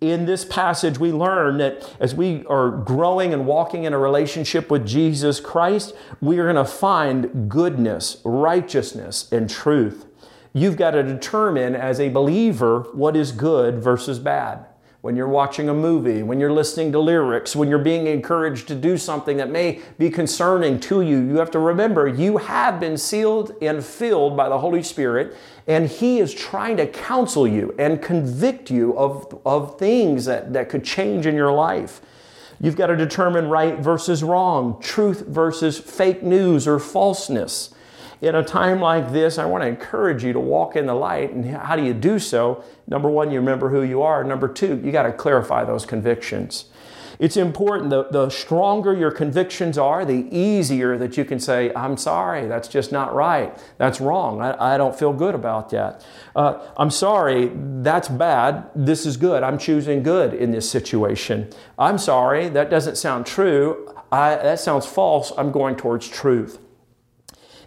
In 0.00 0.26
this 0.26 0.44
passage, 0.44 0.98
we 0.98 1.10
learn 1.10 1.58
that 1.58 1.96
as 1.98 2.14
we 2.14 2.44
are 2.46 2.70
growing 2.70 3.32
and 3.32 3.46
walking 3.46 3.84
in 3.84 3.92
a 3.92 3.98
relationship 3.98 4.70
with 4.70 4.86
Jesus 4.86 5.40
Christ, 5.40 5.94
we 6.20 6.38
are 6.38 6.52
going 6.52 6.56
to 6.56 6.70
find 6.70 7.50
goodness, 7.50 8.18
righteousness, 8.24 9.30
and 9.32 9.48
truth. 9.48 10.06
You've 10.52 10.76
got 10.76 10.92
to 10.92 11.02
determine 11.02 11.74
as 11.74 11.98
a 11.98 12.08
believer 12.10 12.80
what 12.92 13.16
is 13.16 13.32
good 13.32 13.82
versus 13.82 14.18
bad 14.18 14.66
when 15.06 15.14
you're 15.14 15.28
watching 15.28 15.68
a 15.68 15.72
movie, 15.72 16.24
when 16.24 16.40
you're 16.40 16.50
listening 16.50 16.90
to 16.90 16.98
lyrics, 16.98 17.54
when 17.54 17.68
you're 17.68 17.78
being 17.78 18.08
encouraged 18.08 18.66
to 18.66 18.74
do 18.74 18.98
something 18.98 19.36
that 19.36 19.48
may 19.48 19.80
be 19.98 20.10
concerning 20.10 20.80
to 20.80 21.00
you, 21.00 21.20
you 21.20 21.36
have 21.36 21.52
to 21.52 21.60
remember 21.60 22.08
you 22.08 22.38
have 22.38 22.80
been 22.80 22.98
sealed 22.98 23.54
and 23.62 23.84
filled 23.84 24.36
by 24.36 24.48
the 24.48 24.58
Holy 24.58 24.82
Spirit, 24.82 25.36
and 25.68 25.88
He 25.88 26.18
is 26.18 26.34
trying 26.34 26.76
to 26.78 26.88
counsel 26.88 27.46
you 27.46 27.72
and 27.78 28.02
convict 28.02 28.68
you 28.68 28.98
of, 28.98 29.40
of 29.46 29.78
things 29.78 30.24
that, 30.24 30.52
that 30.54 30.68
could 30.68 30.82
change 30.82 31.24
in 31.24 31.36
your 31.36 31.52
life. 31.52 32.00
You've 32.60 32.74
got 32.74 32.88
to 32.88 32.96
determine 32.96 33.48
right 33.48 33.78
versus 33.78 34.24
wrong, 34.24 34.80
truth 34.80 35.20
versus 35.20 35.78
fake 35.78 36.24
news 36.24 36.66
or 36.66 36.80
falseness 36.80 37.72
in 38.20 38.34
a 38.34 38.42
time 38.42 38.80
like 38.80 39.12
this, 39.12 39.38
I 39.38 39.44
want 39.44 39.62
to 39.62 39.68
encourage 39.68 40.24
you 40.24 40.32
to 40.32 40.40
walk 40.40 40.76
in 40.76 40.86
the 40.86 40.94
light. 40.94 41.32
And 41.32 41.44
how 41.44 41.76
do 41.76 41.84
you 41.84 41.94
do 41.94 42.18
so? 42.18 42.64
Number 42.86 43.10
one, 43.10 43.30
you 43.30 43.38
remember 43.38 43.68
who 43.68 43.82
you 43.82 44.02
are. 44.02 44.24
Number 44.24 44.48
two, 44.48 44.80
you 44.82 44.92
got 44.92 45.02
to 45.02 45.12
clarify 45.12 45.64
those 45.64 45.84
convictions. 45.84 46.66
It's 47.18 47.36
important, 47.36 47.88
the, 47.90 48.04
the 48.10 48.28
stronger 48.28 48.94
your 48.94 49.10
convictions 49.10 49.78
are, 49.78 50.04
the 50.04 50.28
easier 50.30 50.98
that 50.98 51.16
you 51.16 51.24
can 51.24 51.40
say, 51.40 51.72
I'm 51.74 51.96
sorry, 51.96 52.46
that's 52.46 52.68
just 52.68 52.92
not 52.92 53.14
right. 53.14 53.56
That's 53.78 54.00
wrong. 54.02 54.42
I, 54.42 54.74
I 54.74 54.76
don't 54.76 54.98
feel 54.98 55.14
good 55.14 55.34
about 55.34 55.70
that. 55.70 56.04
Uh, 56.34 56.62
I'm 56.76 56.90
sorry, 56.90 57.52
that's 57.54 58.08
bad. 58.08 58.68
This 58.74 59.06
is 59.06 59.16
good. 59.16 59.42
I'm 59.42 59.56
choosing 59.56 60.02
good 60.02 60.34
in 60.34 60.50
this 60.50 60.70
situation. 60.70 61.48
I'm 61.78 61.96
sorry, 61.96 62.50
that 62.50 62.68
doesn't 62.68 62.96
sound 62.96 63.24
true. 63.24 63.94
I, 64.12 64.36
that 64.36 64.60
sounds 64.60 64.84
false. 64.84 65.32
I'm 65.38 65.50
going 65.50 65.76
towards 65.76 66.08
truth. 66.08 66.58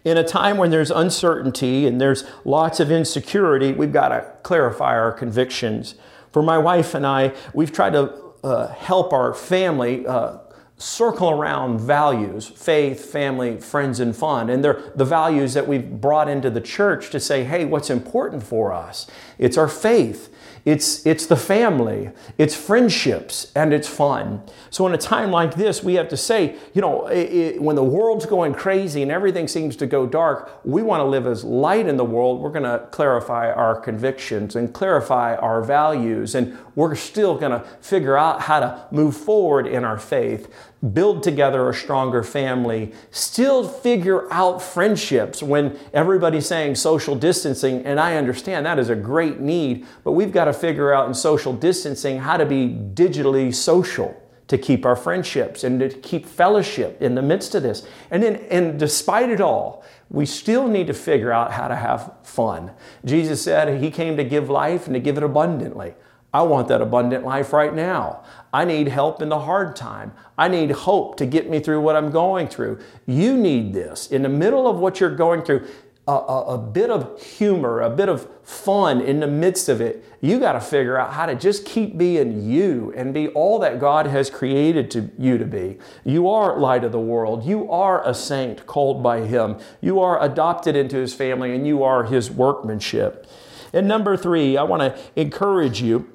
In 0.04 0.18
a 0.18 0.24
time 0.24 0.58
when 0.58 0.72
there's 0.72 0.92
uncertainty 0.92 1.86
and 1.86 2.00
there's 2.00 2.24
lots 2.46 2.80
of 2.80 2.92
insecurity, 2.92 3.74
we've 3.74 3.94
got 3.94 4.10
to 4.10 4.26
clarify 4.44 4.98
our 4.98 5.12
convictions. 5.12 5.96
For 6.32 6.42
my 6.42 6.58
wife 6.58 6.94
and 6.94 7.06
I, 7.06 7.34
we've 7.54 7.72
tried 7.72 7.94
to 7.94 8.14
uh, 8.44 8.68
help 8.68 9.12
our 9.12 9.34
family 9.34 10.06
uh, 10.08 10.38
circle 10.78 11.30
around 11.30 11.80
values 11.82 12.48
faith, 12.48 13.12
family, 13.12 13.60
friends, 13.60 14.00
and 14.00 14.16
fun. 14.16 14.50
And 14.50 14.64
they're 14.64 14.82
the 14.96 15.06
values 15.06 15.54
that 15.54 15.68
we've 15.68 16.00
brought 16.00 16.30
into 16.30 16.50
the 16.50 16.62
church 16.62 17.10
to 17.10 17.20
say, 17.20 17.44
hey, 17.44 17.66
what's 17.66 17.90
important 17.90 18.44
for 18.44 18.72
us? 18.72 19.08
It's 19.38 19.58
our 19.58 19.68
faith. 19.68 20.34
It's, 20.70 21.04
it's 21.04 21.26
the 21.26 21.36
family, 21.36 22.12
it's 22.38 22.56
friendships, 22.56 23.52
and 23.56 23.74
it's 23.74 23.88
fun. 23.88 24.44
So, 24.70 24.86
in 24.86 24.94
a 24.94 25.00
time 25.00 25.32
like 25.32 25.56
this, 25.56 25.84
we 25.84 25.96
have 25.96 26.10
to 26.10 26.16
say, 26.16 26.58
you 26.76 26.82
know, 26.84 27.08
it, 27.08 27.34
it, 27.34 27.62
when 27.62 27.76
the 27.76 27.84
world's 27.84 28.28
going 28.28 28.54
crazy 28.54 29.02
and 29.02 29.12
everything 29.12 29.48
seems 29.48 29.76
to 29.78 29.88
go 29.88 30.06
dark, 30.06 30.62
we 30.64 30.84
want 30.84 31.02
to 31.02 31.06
live 31.06 31.26
as 31.26 31.44
light 31.44 31.88
in 31.88 31.98
the 31.98 32.06
world. 32.06 32.40
We're 32.40 32.52
going 32.52 32.66
to 32.66 32.86
clarify 32.92 33.52
our 33.52 33.82
convictions 33.82 34.56
and 34.56 34.72
clarify 34.72 35.38
our 35.38 35.64
values, 35.64 36.36
and 36.36 36.56
we're 36.76 36.94
still 36.94 37.36
going 37.36 37.52
to 37.52 37.68
figure 37.82 38.16
out 38.16 38.42
how 38.42 38.60
to 38.60 38.86
move 38.92 39.18
forward 39.18 39.66
in 39.66 39.84
our 39.84 39.98
faith 39.98 40.54
build 40.94 41.24
together 41.24 41.70
a 41.70 41.74
stronger 41.74 42.24
family, 42.24 42.94
still 43.12 43.68
figure 43.68 44.32
out 44.32 44.62
friendships 44.62 45.44
when 45.44 45.78
everybody's 45.94 46.46
saying 46.46 46.76
social 46.76 47.16
distancing. 47.16 47.86
And 47.86 48.00
I 48.00 48.16
understand 48.16 48.66
that 48.66 48.80
is 48.80 48.90
a 48.90 48.96
great 48.96 49.40
need, 49.40 49.86
but 50.04 50.14
we've 50.14 50.32
got 50.32 50.46
to 50.46 50.54
figure 50.60 50.94
out 50.94 51.08
in 51.08 51.14
social 51.14 51.54
distancing 51.54 52.20
how 52.20 52.38
to 52.38 52.46
be 52.46 52.68
digitally 52.68 53.54
social 53.54 54.16
to 54.48 54.58
keep 54.58 54.86
our 54.86 54.96
friendships 54.96 55.64
and 55.64 55.80
to 55.80 55.90
keep 55.90 56.26
fellowship 56.26 57.02
in 57.02 57.16
the 57.16 57.22
midst 57.22 57.54
of 57.54 57.64
this. 57.64 57.88
And 58.10 58.24
then, 58.24 58.36
and 58.50 58.80
despite 58.80 59.30
it 59.30 59.40
all, 59.40 59.84
we 60.10 60.26
still 60.26 60.68
need 60.68 60.88
to 60.88 60.94
figure 60.94 61.32
out 61.32 61.52
how 61.52 61.68
to 61.68 61.76
have 61.76 62.14
fun. 62.24 62.72
Jesus 63.06 63.44
said 63.44 63.82
he 63.82 63.92
came 63.92 64.18
to 64.18 64.24
give 64.24 64.50
life 64.50 64.88
and 64.88 64.96
to 64.96 65.00
give 65.00 65.18
it 65.18 65.24
abundantly. 65.24 65.94
I 66.34 66.44
want 66.44 66.68
that 66.68 66.82
abundant 66.82 67.26
life 67.26 67.54
right 67.54 67.74
now. 67.74 68.24
I 68.54 68.66
need 68.66 68.88
help 68.88 69.22
in 69.22 69.30
the 69.30 69.40
hard 69.40 69.76
time. 69.76 70.14
I 70.38 70.48
need 70.48 70.72
hope 70.72 71.16
to 71.18 71.26
get 71.26 71.50
me 71.50 71.60
through 71.60 71.82
what 71.82 71.96
I'm 71.96 72.12
going 72.12 72.48
through. 72.48 72.80
You 73.08 73.36
need 73.36 73.74
this. 73.74 74.08
In 74.12 74.22
the 74.24 74.30
middle 74.30 74.68
of 74.68 74.78
what 74.78 75.00
you're 75.00 75.16
going 75.16 75.44
through, 75.44 75.68
a, 76.10 76.12
a, 76.12 76.56
a 76.56 76.58
bit 76.58 76.90
of 76.90 77.22
humor, 77.22 77.82
a 77.82 77.90
bit 77.90 78.10
of 78.10 78.28
fun 78.44 79.00
in 79.00 79.20
the 79.20 79.28
midst 79.28 79.70
of 79.70 79.80
it. 79.80 80.04
You 80.22 80.40
got 80.40 80.54
to 80.54 80.60
figure 80.60 80.98
out 80.98 81.14
how 81.14 81.28
to 81.28 81.36
just 81.36 81.66
keep 81.66 82.00
being 82.00 82.50
you 82.50 82.92
and 82.96 83.14
be 83.14 83.28
all 83.30 83.60
that 83.60 83.80
God 83.80 84.08
has 84.08 84.32
created 84.32 84.90
to, 84.92 85.12
you 85.20 85.38
to 85.38 85.46
be. 85.46 85.78
You 86.04 86.28
are 86.28 86.58
light 86.58 86.84
of 86.84 86.92
the 86.92 87.00
world. 87.00 87.46
You 87.46 87.72
are 87.72 88.06
a 88.08 88.16
saint 88.16 88.66
called 88.66 89.04
by 89.04 89.22
Him. 89.22 89.60
You 89.82 90.00
are 90.00 90.22
adopted 90.22 90.76
into 90.76 90.98
His 90.98 91.14
family 91.14 91.54
and 91.54 91.68
you 91.68 91.84
are 91.84 92.06
His 92.06 92.32
workmanship. 92.32 93.28
And 93.72 93.88
number 93.88 94.18
three, 94.18 94.58
I 94.58 94.64
want 94.64 94.82
to 94.82 95.00
encourage 95.16 95.80
you 95.80 96.10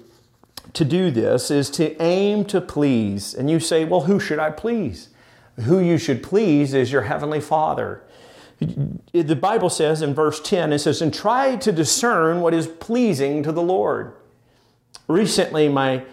to 0.72 0.84
do 0.84 1.12
this 1.12 1.52
is 1.52 1.70
to 1.70 2.00
aim 2.02 2.44
to 2.46 2.60
please. 2.60 3.32
And 3.32 3.48
you 3.48 3.60
say, 3.60 3.84
well, 3.84 4.02
who 4.02 4.18
should 4.18 4.40
I 4.40 4.50
please? 4.50 5.10
Who 5.60 5.78
you 5.78 5.98
should 5.98 6.20
please 6.20 6.74
is 6.74 6.90
your 6.90 7.02
Heavenly 7.02 7.40
Father. 7.40 8.02
The 9.12 9.36
Bible 9.36 9.70
says 9.70 10.02
in 10.02 10.14
verse 10.14 10.40
10, 10.40 10.72
it 10.72 10.78
says, 10.80 11.02
and 11.02 11.12
try 11.12 11.56
to 11.56 11.72
discern 11.72 12.40
what 12.40 12.54
is 12.54 12.66
pleasing 12.66 13.42
to 13.42 13.52
the 13.52 13.62
Lord. 13.62 14.14
Recently, 15.08 15.68
my 15.68 16.04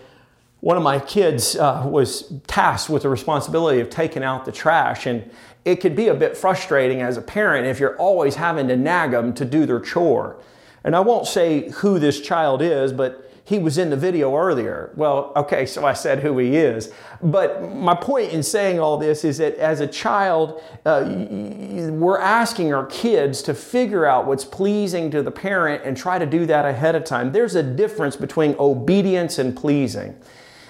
one 0.61 0.77
of 0.77 0.83
my 0.83 0.99
kids 0.99 1.55
uh, 1.55 1.83
was 1.87 2.31
tasked 2.45 2.87
with 2.87 3.01
the 3.01 3.09
responsibility 3.09 3.79
of 3.79 3.89
taking 3.89 4.23
out 4.23 4.45
the 4.45 4.51
trash, 4.51 5.07
and 5.07 5.29
it 5.65 5.77
could 5.77 5.95
be 5.95 6.07
a 6.07 6.13
bit 6.13 6.37
frustrating 6.37 7.01
as 7.01 7.17
a 7.17 7.21
parent 7.21 7.65
if 7.65 7.79
you're 7.79 7.97
always 7.97 8.35
having 8.35 8.67
to 8.67 8.77
nag 8.77 9.11
them 9.11 9.33
to 9.33 9.43
do 9.43 9.65
their 9.65 9.79
chore. 9.79 10.37
And 10.83 10.95
I 10.95 10.99
won't 10.99 11.25
say 11.25 11.71
who 11.71 11.97
this 11.97 12.21
child 12.21 12.61
is, 12.61 12.93
but 12.93 13.30
he 13.43 13.57
was 13.57 13.77
in 13.77 13.89
the 13.89 13.97
video 13.97 14.35
earlier. 14.35 14.91
Well, 14.95 15.33
okay, 15.35 15.65
so 15.65 15.85
I 15.85 15.93
said 15.93 16.19
who 16.19 16.37
he 16.37 16.55
is. 16.55 16.91
But 17.21 17.73
my 17.73 17.95
point 17.95 18.31
in 18.31 18.43
saying 18.43 18.79
all 18.79 18.97
this 18.97 19.23
is 19.23 19.39
that 19.39 19.55
as 19.55 19.79
a 19.79 19.87
child, 19.87 20.61
uh, 20.85 21.03
we're 21.07 22.19
asking 22.19 22.73
our 22.73 22.85
kids 22.85 23.41
to 23.43 23.53
figure 23.53 24.05
out 24.05 24.27
what's 24.27 24.45
pleasing 24.45 25.09
to 25.11 25.23
the 25.23 25.31
parent 25.31 25.83
and 25.83 25.97
try 25.97 26.19
to 26.19 26.25
do 26.25 26.45
that 26.45 26.65
ahead 26.65 26.95
of 26.95 27.03
time. 27.03 27.31
There's 27.31 27.55
a 27.55 27.63
difference 27.63 28.15
between 28.15 28.55
obedience 28.59 29.39
and 29.39 29.55
pleasing. 29.55 30.15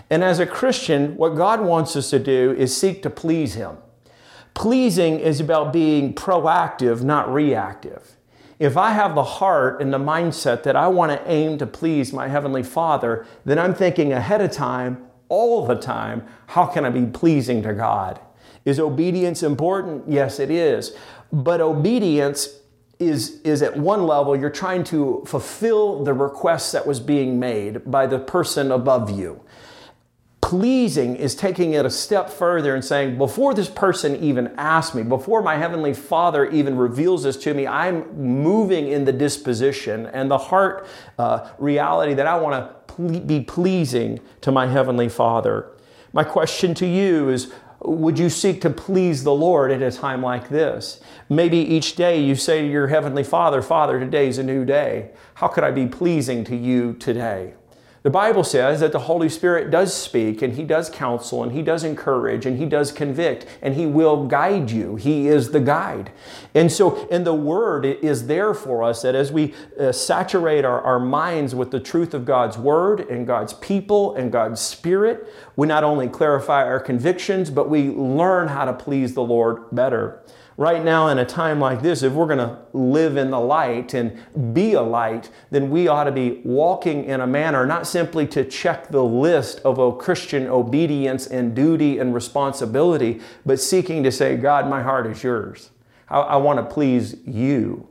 And 0.09 0.23
as 0.23 0.39
a 0.39 0.45
Christian, 0.45 1.15
what 1.17 1.35
God 1.35 1.61
wants 1.61 1.95
us 1.95 2.09
to 2.09 2.19
do 2.19 2.53
is 2.57 2.75
seek 2.75 3.01
to 3.03 3.09
please 3.09 3.53
Him. 3.53 3.77
Pleasing 4.53 5.19
is 5.19 5.39
about 5.39 5.71
being 5.71 6.13
proactive, 6.13 7.01
not 7.01 7.33
reactive. 7.33 8.17
If 8.61 8.77
I 8.77 8.91
have 8.91 9.15
the 9.15 9.23
heart 9.23 9.81
and 9.81 9.91
the 9.91 9.97
mindset 9.97 10.61
that 10.63 10.75
I 10.75 10.87
want 10.87 11.11
to 11.11 11.27
aim 11.27 11.57
to 11.57 11.65
please 11.65 12.13
my 12.13 12.27
Heavenly 12.27 12.61
Father, 12.61 13.25
then 13.43 13.57
I'm 13.57 13.73
thinking 13.73 14.13
ahead 14.13 14.39
of 14.39 14.51
time, 14.51 15.03
all 15.29 15.65
the 15.65 15.73
time, 15.73 16.27
how 16.45 16.67
can 16.67 16.85
I 16.85 16.91
be 16.91 17.07
pleasing 17.07 17.63
to 17.63 17.73
God? 17.73 18.19
Is 18.63 18.79
obedience 18.79 19.41
important? 19.41 20.03
Yes, 20.07 20.39
it 20.39 20.51
is. 20.51 20.95
But 21.33 21.59
obedience 21.59 22.59
is, 22.99 23.41
is 23.41 23.63
at 23.63 23.77
one 23.77 24.05
level, 24.05 24.35
you're 24.35 24.51
trying 24.51 24.83
to 24.83 25.23
fulfill 25.25 26.03
the 26.03 26.13
request 26.13 26.71
that 26.73 26.85
was 26.85 26.99
being 26.99 27.39
made 27.39 27.89
by 27.89 28.05
the 28.05 28.19
person 28.19 28.71
above 28.71 29.09
you 29.09 29.41
pleasing 30.41 31.15
is 31.15 31.35
taking 31.35 31.73
it 31.73 31.85
a 31.85 31.89
step 31.89 32.29
further 32.29 32.75
and 32.75 32.83
saying, 32.83 33.17
before 33.17 33.53
this 33.53 33.69
person 33.69 34.15
even 34.17 34.47
asks 34.57 34.93
me, 34.95 35.03
before 35.03 35.41
my 35.41 35.55
Heavenly 35.55 35.93
Father 35.93 36.49
even 36.49 36.75
reveals 36.75 37.23
this 37.23 37.37
to 37.37 37.53
me, 37.53 37.67
I'm 37.67 38.05
moving 38.17 38.87
in 38.87 39.05
the 39.05 39.13
disposition 39.13 40.07
and 40.07 40.29
the 40.29 40.37
heart 40.37 40.87
uh, 41.17 41.49
reality 41.57 42.13
that 42.15 42.27
I 42.27 42.37
want 42.37 42.53
to 42.65 42.93
ple- 42.93 43.21
be 43.21 43.41
pleasing 43.41 44.19
to 44.41 44.51
my 44.51 44.67
Heavenly 44.67 45.09
Father. 45.09 45.71
My 46.11 46.23
question 46.23 46.73
to 46.75 46.85
you 46.85 47.29
is 47.29 47.53
would 47.83 48.19
you 48.19 48.29
seek 48.29 48.61
to 48.61 48.69
please 48.69 49.23
the 49.23 49.33
Lord 49.33 49.71
at 49.71 49.81
a 49.81 49.91
time 49.91 50.21
like 50.21 50.49
this? 50.49 50.99
Maybe 51.29 51.57
each 51.57 51.95
day 51.95 52.21
you 52.21 52.35
say 52.35 52.61
to 52.61 52.67
your 52.67 52.87
Heavenly 52.87 53.23
Father, 53.23 53.61
Father, 53.61 53.99
today's 53.99 54.37
a 54.37 54.43
new 54.43 54.65
day. 54.65 55.11
How 55.35 55.47
could 55.47 55.63
I 55.63 55.71
be 55.71 55.87
pleasing 55.87 56.43
to 56.43 56.55
you 56.55 56.93
today? 56.93 57.53
The 58.03 58.09
Bible 58.09 58.43
says 58.43 58.79
that 58.79 58.93
the 58.93 58.99
Holy 59.01 59.29
Spirit 59.29 59.69
does 59.69 59.93
speak 59.93 60.41
and 60.41 60.55
He 60.55 60.63
does 60.63 60.89
counsel 60.89 61.43
and 61.43 61.51
He 61.51 61.61
does 61.61 61.83
encourage 61.83 62.47
and 62.47 62.57
He 62.57 62.65
does 62.65 62.91
convict 62.91 63.45
and 63.61 63.75
He 63.75 63.85
will 63.85 64.25
guide 64.25 64.71
you. 64.71 64.95
He 64.95 65.27
is 65.27 65.51
the 65.51 65.59
guide. 65.59 66.11
And 66.55 66.71
so, 66.71 67.07
and 67.11 67.27
the 67.27 67.35
Word 67.35 67.85
is 67.85 68.25
there 68.25 68.55
for 68.55 68.83
us 68.83 69.03
that 69.03 69.13
as 69.13 69.31
we 69.31 69.53
uh, 69.79 69.91
saturate 69.91 70.65
our, 70.65 70.81
our 70.81 70.99
minds 70.99 71.53
with 71.53 71.69
the 71.69 71.79
truth 71.79 72.15
of 72.15 72.25
God's 72.25 72.57
Word 72.57 73.01
and 73.01 73.27
God's 73.27 73.53
people 73.53 74.15
and 74.15 74.31
God's 74.31 74.59
Spirit, 74.59 75.31
we 75.55 75.67
not 75.67 75.83
only 75.83 76.09
clarify 76.09 76.63
our 76.63 76.79
convictions, 76.79 77.51
but 77.51 77.69
we 77.69 77.89
learn 77.89 78.47
how 78.47 78.65
to 78.65 78.73
please 78.73 79.13
the 79.13 79.23
Lord 79.23 79.63
better 79.71 80.23
right 80.61 80.85
now 80.85 81.07
in 81.07 81.17
a 81.17 81.25
time 81.25 81.59
like 81.59 81.81
this, 81.81 82.03
if 82.03 82.13
we're 82.13 82.27
going 82.27 82.37
to 82.37 82.55
live 82.71 83.17
in 83.17 83.31
the 83.31 83.39
light 83.39 83.95
and 83.95 84.15
be 84.53 84.73
a 84.73 84.81
light, 84.81 85.31
then 85.49 85.71
we 85.71 85.87
ought 85.87 86.03
to 86.03 86.11
be 86.11 86.39
walking 86.45 87.03
in 87.05 87.19
a 87.19 87.25
manner 87.25 87.65
not 87.65 87.87
simply 87.87 88.27
to 88.27 88.45
check 88.45 88.89
the 88.89 89.03
list 89.03 89.59
of 89.65 89.79
a 89.79 89.91
Christian 89.91 90.45
obedience 90.45 91.25
and 91.25 91.55
duty 91.55 91.97
and 91.97 92.13
responsibility, 92.13 93.21
but 93.43 93.59
seeking 93.59 94.03
to 94.03 94.11
say, 94.11 94.37
God, 94.37 94.69
my 94.69 94.83
heart 94.83 95.07
is 95.07 95.23
yours. 95.23 95.71
I, 96.07 96.19
I 96.19 96.35
want 96.35 96.59
to 96.59 96.73
please 96.73 97.15
you 97.25 97.87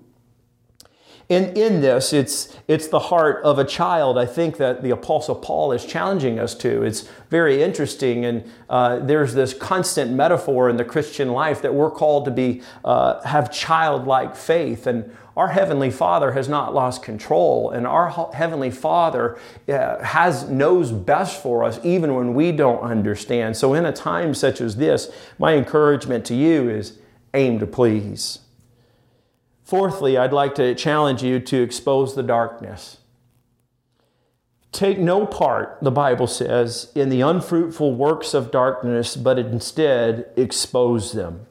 in, 1.31 1.57
in 1.57 1.81
this, 1.81 2.13
it's, 2.13 2.57
it's 2.67 2.89
the 2.89 2.99
heart 2.99 3.41
of 3.45 3.57
a 3.61 3.65
child, 3.65 4.19
I 4.19 4.27
think, 4.27 4.57
that 4.57 4.83
the 4.83 4.91
Apostle 4.91 5.37
Paul 5.37 5.71
is 5.71 5.87
challenging 5.87 6.41
us 6.41 6.57
to. 6.57 6.83
It's 6.83 7.09
very 7.31 7.63
interesting, 7.63 8.25
and 8.25 8.45
uh, 8.69 8.99
there's 8.99 9.33
this 9.33 9.55
constant 9.55 10.11
metaphor 10.11 10.69
in 10.69 10.77
the 10.77 10.85
Christian 10.85 11.29
life 11.29 11.63
that 11.63 11.73
we're 11.73 11.93
called 11.93 12.25
to 12.25 12.33
be, 12.33 12.63
uh, 12.85 13.23
have 13.23 13.53
childlike 13.53 14.35
faith. 14.35 14.89
And 14.89 15.17
our 15.37 15.47
Heavenly 15.47 15.93
Father 15.93 16.33
has 16.33 16.49
not 16.49 16.75
lost 16.75 17.05
control, 17.05 17.71
and 17.71 17.87
our 17.87 18.11
Heavenly 18.35 18.73
Father 18.73 19.39
uh, 19.69 20.03
has 20.03 20.49
knows 20.49 20.91
best 20.91 21.41
for 21.41 21.63
us 21.63 21.79
even 21.85 22.17
when 22.17 22.35
we 22.35 22.51
don't 22.51 22.81
understand. 22.81 23.57
So, 23.57 23.73
in 23.75 23.87
a 23.87 23.93
time 23.93 24.35
such 24.35 24.61
as 24.61 24.75
this, 24.77 25.13
my 25.39 25.55
encouragement 25.55 26.25
to 26.27 26.35
you 26.35 26.69
is 26.69 26.99
aim 27.35 27.61
to 27.61 27.69
please. 27.69 28.41
Fourthly, 29.71 30.19
I'd 30.19 30.33
like 30.33 30.57
to 30.57 30.75
challenge 30.75 31.23
you 31.23 31.39
to 31.39 31.62
expose 31.62 32.17
the 32.17 32.25
darkness. 32.25 32.97
Take 34.73 34.99
no 34.99 35.27
part, 35.27 35.79
the 35.81 35.93
Bible 35.93 36.27
says, 36.27 36.91
in 36.97 37.09
the 37.09 37.21
unfruitful 37.21 37.95
works 37.95 38.35
of 38.35 38.50
darkness, 38.50 39.15
but 39.15 39.39
instead 39.39 40.29
expose 40.35 41.12
them. 41.12 41.47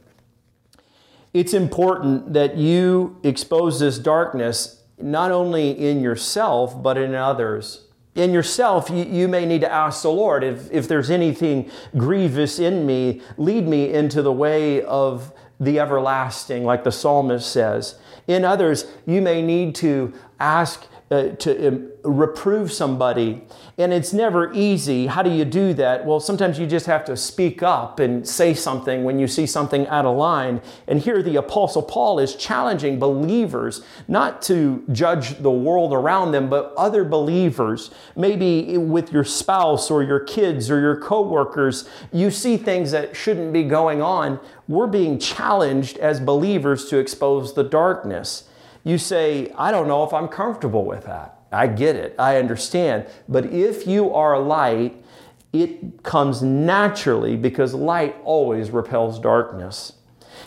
It's 1.34 1.54
important 1.54 2.34
that 2.34 2.58
you 2.58 3.18
expose 3.24 3.80
this 3.80 3.98
darkness 3.98 4.84
not 4.98 5.32
only 5.32 5.72
in 5.72 6.02
yourself, 6.02 6.84
but 6.84 6.98
in 6.98 7.16
others. 7.16 7.86
In 8.16 8.34
yourself, 8.34 8.90
you, 8.90 9.06
you 9.06 9.30
may 9.30 9.46
need 9.46 9.62
to 9.62 9.72
ask 9.72 10.02
the 10.02 10.12
Lord 10.12 10.44
if, 10.44 10.70
if 10.74 10.90
there's 10.90 11.10
anything 11.10 11.72
grievous 11.96 12.60
in 12.60 12.86
me, 12.86 13.22
lead 13.38 13.66
me 13.66 13.94
into 13.94 14.22
the 14.22 14.34
way 14.34 14.82
of 14.82 15.32
the 15.58 15.80
everlasting, 15.80 16.66
like 16.66 16.84
the 16.84 16.92
psalmist 16.92 17.50
says. 17.50 17.96
In 18.30 18.46
others, 18.46 18.86
you 19.08 19.24
may 19.24 19.42
need 19.42 19.74
to 19.76 20.14
ask 20.40 20.86
uh, 21.12 21.30
to 21.30 21.68
um, 21.68 21.92
reprove 22.04 22.72
somebody. 22.72 23.42
And 23.80 23.92
it's 23.92 24.14
never 24.14 24.54
easy. 24.54 25.08
How 25.08 25.24
do 25.24 25.32
you 25.32 25.44
do 25.44 25.74
that? 25.74 26.06
Well, 26.06 26.20
sometimes 26.20 26.60
you 26.60 26.68
just 26.68 26.86
have 26.86 27.04
to 27.06 27.18
speak 27.18 27.63
up 27.63 28.00
and 28.00 28.28
say 28.28 28.54
something 28.54 29.04
when 29.04 29.18
you 29.18 29.28
see 29.28 29.48
something 29.48 29.88
out 29.88 30.06
of 30.06 30.15
line. 30.15 30.62
And 30.88 31.00
here 31.00 31.24
the 31.24 31.38
Apostle 31.38 31.82
Paul 31.82 32.20
is 32.20 32.36
challenging 32.36 33.00
believers 33.00 33.82
not 34.08 34.44
to 34.44 34.84
judge 34.92 35.39
the 35.39 35.50
world 35.50 35.92
around 35.92 36.32
them, 36.32 36.48
but 36.48 36.72
other 36.78 37.04
believers. 37.04 37.89
Maybe 38.15 38.78
with 38.78 39.12
your 39.12 39.24
spouse 39.24 39.89
or 39.89 40.04
your 40.04 40.20
kids 40.20 40.70
or 40.70 40.80
your 40.80 41.02
coworkers, 41.02 41.89
you 42.13 42.30
see 42.30 42.58
things 42.58 42.92
that 42.92 43.15
shouldn't 43.15 43.52
be 43.52 43.63
going 43.63 44.04
on. 44.04 44.39
We're 44.69 44.88
being 44.88 45.19
challenged 45.19 45.97
as 45.97 46.21
believers 46.21 46.86
to 46.86 46.97
expose 46.97 47.55
the 47.55 47.63
darkness 47.63 48.49
you 48.84 48.97
say, 48.97 49.51
I 49.58 49.71
don't 49.71 49.88
know 49.88 50.03
if 50.03 50.13
I'm 50.13 50.27
comfortable 50.27 50.86
with 50.86 51.05
that. 51.05 51.39
I 51.51 51.67
get 51.67 51.95
it, 51.95 52.15
I 52.19 52.38
understand. 52.38 53.08
But 53.27 53.47
if 53.47 53.88
you 53.88 54.13
are 54.13 54.39
light, 54.39 55.03
it 55.51 56.03
comes 56.03 56.41
naturally 56.41 57.36
because 57.36 57.73
light 57.73 58.15
always 58.23 58.69
repels 58.69 59.19
darkness. 59.19 59.93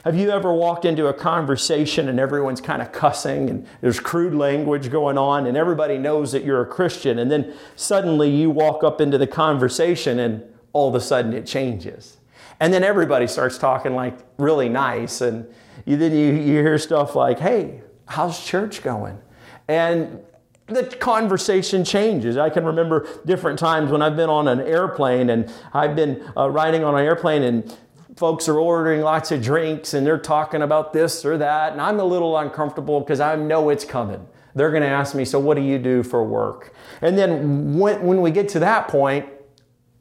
Have 0.04 0.16
you 0.16 0.30
ever 0.30 0.52
walked 0.52 0.84
into 0.84 1.06
a 1.08 1.14
conversation 1.14 2.08
and 2.08 2.18
everyone's 2.18 2.60
kind 2.60 2.80
of 2.80 2.92
cussing 2.92 3.50
and 3.50 3.66
there's 3.80 4.00
crude 4.00 4.34
language 4.34 4.90
going 4.90 5.18
on 5.18 5.46
and 5.46 5.56
everybody 5.56 5.98
knows 5.98 6.32
that 6.32 6.44
you're 6.44 6.62
a 6.62 6.66
Christian 6.66 7.18
and 7.18 7.30
then 7.30 7.54
suddenly 7.76 8.30
you 8.30 8.48
walk 8.50 8.82
up 8.82 9.00
into 9.00 9.18
the 9.18 9.26
conversation 9.26 10.18
and 10.18 10.42
all 10.72 10.88
of 10.88 10.94
a 10.94 11.00
sudden 11.00 11.32
it 11.32 11.46
changes. 11.46 12.16
And 12.62 12.72
then 12.72 12.84
everybody 12.84 13.26
starts 13.26 13.58
talking 13.58 13.96
like 13.96 14.16
really 14.38 14.68
nice 14.68 15.20
and 15.20 15.52
you, 15.84 15.96
then 15.96 16.12
you, 16.12 16.26
you 16.26 16.62
hear 16.62 16.78
stuff 16.78 17.16
like, 17.16 17.40
hey, 17.40 17.82
how's 18.06 18.46
church 18.46 18.84
going? 18.84 19.18
And 19.66 20.20
the 20.66 20.84
conversation 20.84 21.84
changes. 21.84 22.36
I 22.36 22.50
can 22.50 22.64
remember 22.64 23.08
different 23.26 23.58
times 23.58 23.90
when 23.90 24.00
I've 24.00 24.14
been 24.14 24.30
on 24.30 24.46
an 24.46 24.60
airplane 24.60 25.30
and 25.30 25.52
I've 25.74 25.96
been 25.96 26.24
uh, 26.36 26.50
riding 26.50 26.84
on 26.84 26.94
an 26.94 27.04
airplane 27.04 27.42
and 27.42 27.76
folks 28.14 28.48
are 28.48 28.60
ordering 28.60 29.00
lots 29.00 29.32
of 29.32 29.42
drinks 29.42 29.92
and 29.92 30.06
they're 30.06 30.16
talking 30.16 30.62
about 30.62 30.92
this 30.92 31.24
or 31.24 31.38
that. 31.38 31.72
And 31.72 31.80
I'm 31.80 31.98
a 31.98 32.04
little 32.04 32.38
uncomfortable 32.38 33.00
because 33.00 33.18
I 33.18 33.34
know 33.34 33.70
it's 33.70 33.84
coming. 33.84 34.24
They're 34.54 34.70
going 34.70 34.84
to 34.84 34.88
ask 34.88 35.16
me, 35.16 35.24
So, 35.24 35.40
what 35.40 35.56
do 35.56 35.64
you 35.64 35.80
do 35.80 36.04
for 36.04 36.22
work? 36.22 36.72
And 37.00 37.18
then 37.18 37.76
when, 37.76 38.02
when 38.02 38.20
we 38.20 38.30
get 38.30 38.48
to 38.50 38.60
that 38.60 38.86
point, 38.86 39.26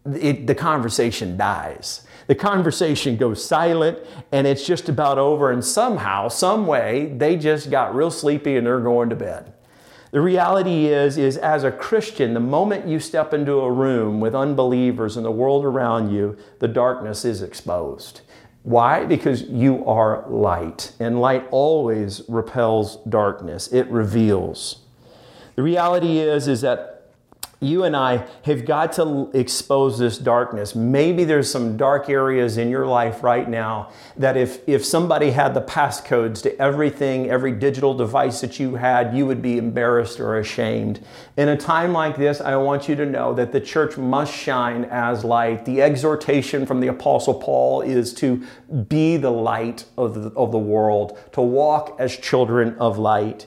it, 0.05 0.45
the 0.45 0.53
conversation 0.53 1.37
dies 1.37 2.05
the 2.31 2.35
conversation 2.35 3.17
goes 3.17 3.43
silent 3.43 3.99
and 4.31 4.47
it's 4.47 4.65
just 4.65 4.87
about 4.87 5.17
over. 5.17 5.51
And 5.51 5.65
somehow, 5.65 6.29
some 6.29 6.65
way, 6.65 7.13
they 7.17 7.35
just 7.35 7.69
got 7.69 7.93
real 7.93 8.09
sleepy 8.09 8.55
and 8.55 8.65
they're 8.65 8.79
going 8.79 9.09
to 9.09 9.17
bed. 9.17 9.51
The 10.11 10.21
reality 10.21 10.85
is, 10.85 11.17
is 11.17 11.35
as 11.35 11.65
a 11.65 11.73
Christian, 11.73 12.33
the 12.33 12.39
moment 12.39 12.87
you 12.87 13.01
step 13.01 13.33
into 13.33 13.59
a 13.59 13.69
room 13.69 14.21
with 14.21 14.33
unbelievers 14.33 15.17
and 15.17 15.25
the 15.25 15.31
world 15.31 15.65
around 15.65 16.13
you, 16.13 16.37
the 16.59 16.69
darkness 16.69 17.25
is 17.25 17.41
exposed. 17.41 18.21
Why? 18.63 19.03
Because 19.03 19.41
you 19.41 19.85
are 19.85 20.25
light, 20.29 20.93
and 21.01 21.19
light 21.19 21.45
always 21.51 22.21
repels 22.29 22.95
darkness. 23.09 23.67
It 23.73 23.87
reveals. 23.89 24.77
The 25.57 25.63
reality 25.63 26.19
is, 26.19 26.47
is 26.47 26.61
that 26.61 26.90
you 27.63 27.83
and 27.83 27.95
I 27.95 28.27
have 28.41 28.65
got 28.65 28.93
to 28.93 29.29
expose 29.35 29.99
this 29.99 30.17
darkness. 30.17 30.73
Maybe 30.73 31.23
there's 31.23 31.49
some 31.49 31.77
dark 31.77 32.09
areas 32.09 32.57
in 32.57 32.69
your 32.69 32.87
life 32.87 33.21
right 33.21 33.47
now 33.47 33.91
that 34.17 34.35
if, 34.35 34.67
if 34.67 34.83
somebody 34.83 35.29
had 35.29 35.53
the 35.53 35.61
passcodes 35.61 36.41
to 36.41 36.59
everything, 36.59 37.29
every 37.29 37.51
digital 37.51 37.93
device 37.93 38.41
that 38.41 38.59
you 38.59 38.75
had, 38.75 39.15
you 39.15 39.27
would 39.27 39.43
be 39.43 39.59
embarrassed 39.59 40.19
or 40.19 40.39
ashamed. 40.39 41.05
In 41.37 41.49
a 41.49 41.55
time 41.55 41.93
like 41.93 42.17
this, 42.17 42.41
I 42.41 42.55
want 42.55 42.89
you 42.89 42.95
to 42.95 43.05
know 43.05 43.31
that 43.35 43.51
the 43.51 43.61
church 43.61 43.95
must 43.95 44.33
shine 44.33 44.85
as 44.85 45.23
light. 45.23 45.65
The 45.65 45.83
exhortation 45.83 46.65
from 46.65 46.79
the 46.79 46.87
Apostle 46.87 47.35
Paul 47.35 47.81
is 47.81 48.11
to 48.15 48.43
be 48.89 49.17
the 49.17 49.31
light 49.31 49.85
of 49.99 50.15
the, 50.15 50.31
of 50.31 50.51
the 50.51 50.57
world, 50.57 51.19
to 51.33 51.41
walk 51.41 51.95
as 51.99 52.17
children 52.17 52.75
of 52.79 52.97
light 52.97 53.45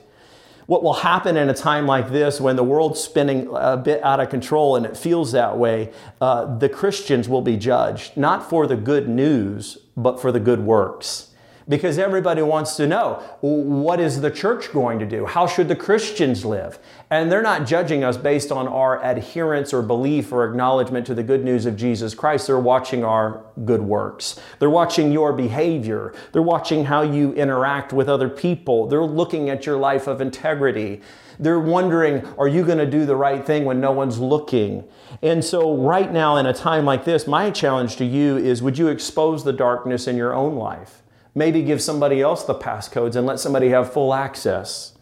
what 0.65 0.83
will 0.83 0.93
happen 0.93 1.37
in 1.37 1.49
a 1.49 1.53
time 1.53 1.85
like 1.85 2.11
this 2.11 2.41
when 2.41 2.55
the 2.55 2.63
world's 2.63 2.99
spinning 2.99 3.47
a 3.53 3.77
bit 3.77 4.03
out 4.03 4.19
of 4.19 4.29
control 4.29 4.75
and 4.75 4.85
it 4.85 4.97
feels 4.97 5.31
that 5.31 5.57
way, 5.57 5.91
uh, 6.21 6.57
the 6.57 6.69
Christians 6.69 7.29
will 7.29 7.41
be 7.41 7.57
judged, 7.57 8.17
not 8.17 8.49
for 8.49 8.65
the 8.65 8.75
good 8.75 9.07
news, 9.07 9.77
but 9.95 10.19
for 10.19 10.31
the 10.31 10.39
good 10.39 10.61
works. 10.61 11.31
Because 11.67 11.97
everybody 11.97 12.41
wants 12.41 12.75
to 12.75 12.85
know 12.85 13.23
what 13.41 13.99
is 13.99 14.21
the 14.21 14.29
church 14.29 14.71
going 14.71 14.99
to 14.99 15.05
do? 15.05 15.25
How 15.25 15.47
should 15.47 15.67
the 15.67 15.75
Christians 15.75 16.45
live? 16.45 16.77
And 17.09 17.31
they're 17.31 17.41
not 17.41 17.65
judging 17.65 18.03
us 18.03 18.17
based 18.17 18.51
on 18.51 18.67
our 18.67 19.03
adherence 19.03 19.73
or 19.73 19.81
belief 19.81 20.31
or 20.31 20.47
acknowledgement 20.47 21.07
to 21.07 21.15
the 21.15 21.23
good 21.23 21.43
news 21.43 21.65
of 21.65 21.75
Jesus 21.75 22.13
Christ. 22.13 22.47
They're 22.47 22.59
watching 22.59 23.03
our 23.03 23.43
good 23.65 23.81
works. 23.81 24.39
They're 24.59 24.69
watching 24.69 25.11
your 25.11 25.33
behavior. 25.33 26.13
They're 26.33 26.41
watching 26.41 26.85
how 26.85 27.01
you 27.01 27.33
interact 27.33 27.93
with 27.93 28.09
other 28.09 28.29
people. 28.29 28.87
They're 28.87 29.03
looking 29.03 29.49
at 29.49 29.65
your 29.65 29.77
life 29.77 30.07
of 30.07 30.21
integrity. 30.21 31.01
They're 31.39 31.59
wondering, 31.59 32.25
are 32.37 32.47
you 32.47 32.63
going 32.63 32.77
to 32.77 32.85
do 32.85 33.05
the 33.05 33.15
right 33.15 33.45
thing 33.45 33.65
when 33.65 33.81
no 33.81 33.91
one's 33.91 34.19
looking? 34.19 34.83
And 35.21 35.43
so, 35.43 35.75
right 35.75 36.11
now, 36.11 36.37
in 36.37 36.45
a 36.45 36.53
time 36.53 36.85
like 36.85 37.05
this, 37.05 37.27
my 37.27 37.51
challenge 37.51 37.97
to 37.97 38.05
you 38.05 38.37
is 38.37 38.61
would 38.61 38.77
you 38.77 38.87
expose 38.87 39.43
the 39.43 39.51
darkness 39.51 40.07
in 40.07 40.15
your 40.15 40.33
own 40.33 40.55
life? 40.55 41.01
Maybe 41.35 41.61
give 41.61 41.81
somebody 41.81 42.21
else 42.21 42.45
the 42.45 42.55
passcodes 42.55 43.15
and 43.15 43.27
let 43.27 43.39
somebody 43.39 43.69
have 43.69 43.91
full 43.91 44.13
access. 44.13 44.93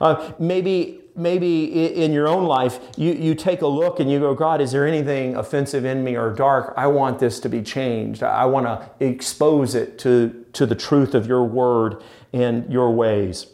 Uh, 0.00 0.32
maybe, 0.38 1.00
maybe 1.16 1.64
in 1.94 2.12
your 2.12 2.28
own 2.28 2.44
life, 2.44 2.78
you, 2.96 3.12
you 3.12 3.34
take 3.34 3.60
a 3.60 3.66
look 3.66 4.00
and 4.00 4.10
you 4.10 4.20
go, 4.20 4.34
God, 4.34 4.60
is 4.60 4.72
there 4.72 4.86
anything 4.86 5.36
offensive 5.36 5.84
in 5.84 6.02
me 6.02 6.16
or 6.16 6.32
dark? 6.32 6.72
I 6.76 6.86
want 6.86 7.18
this 7.18 7.40
to 7.40 7.48
be 7.48 7.60
changed. 7.60 8.22
I 8.22 8.46
want 8.46 8.66
to 8.66 9.04
expose 9.04 9.74
it 9.74 9.98
to, 9.98 10.46
to 10.52 10.64
the 10.64 10.76
truth 10.76 11.14
of 11.14 11.26
your 11.26 11.44
word 11.44 12.02
and 12.32 12.72
your 12.72 12.92
ways. 12.92 13.48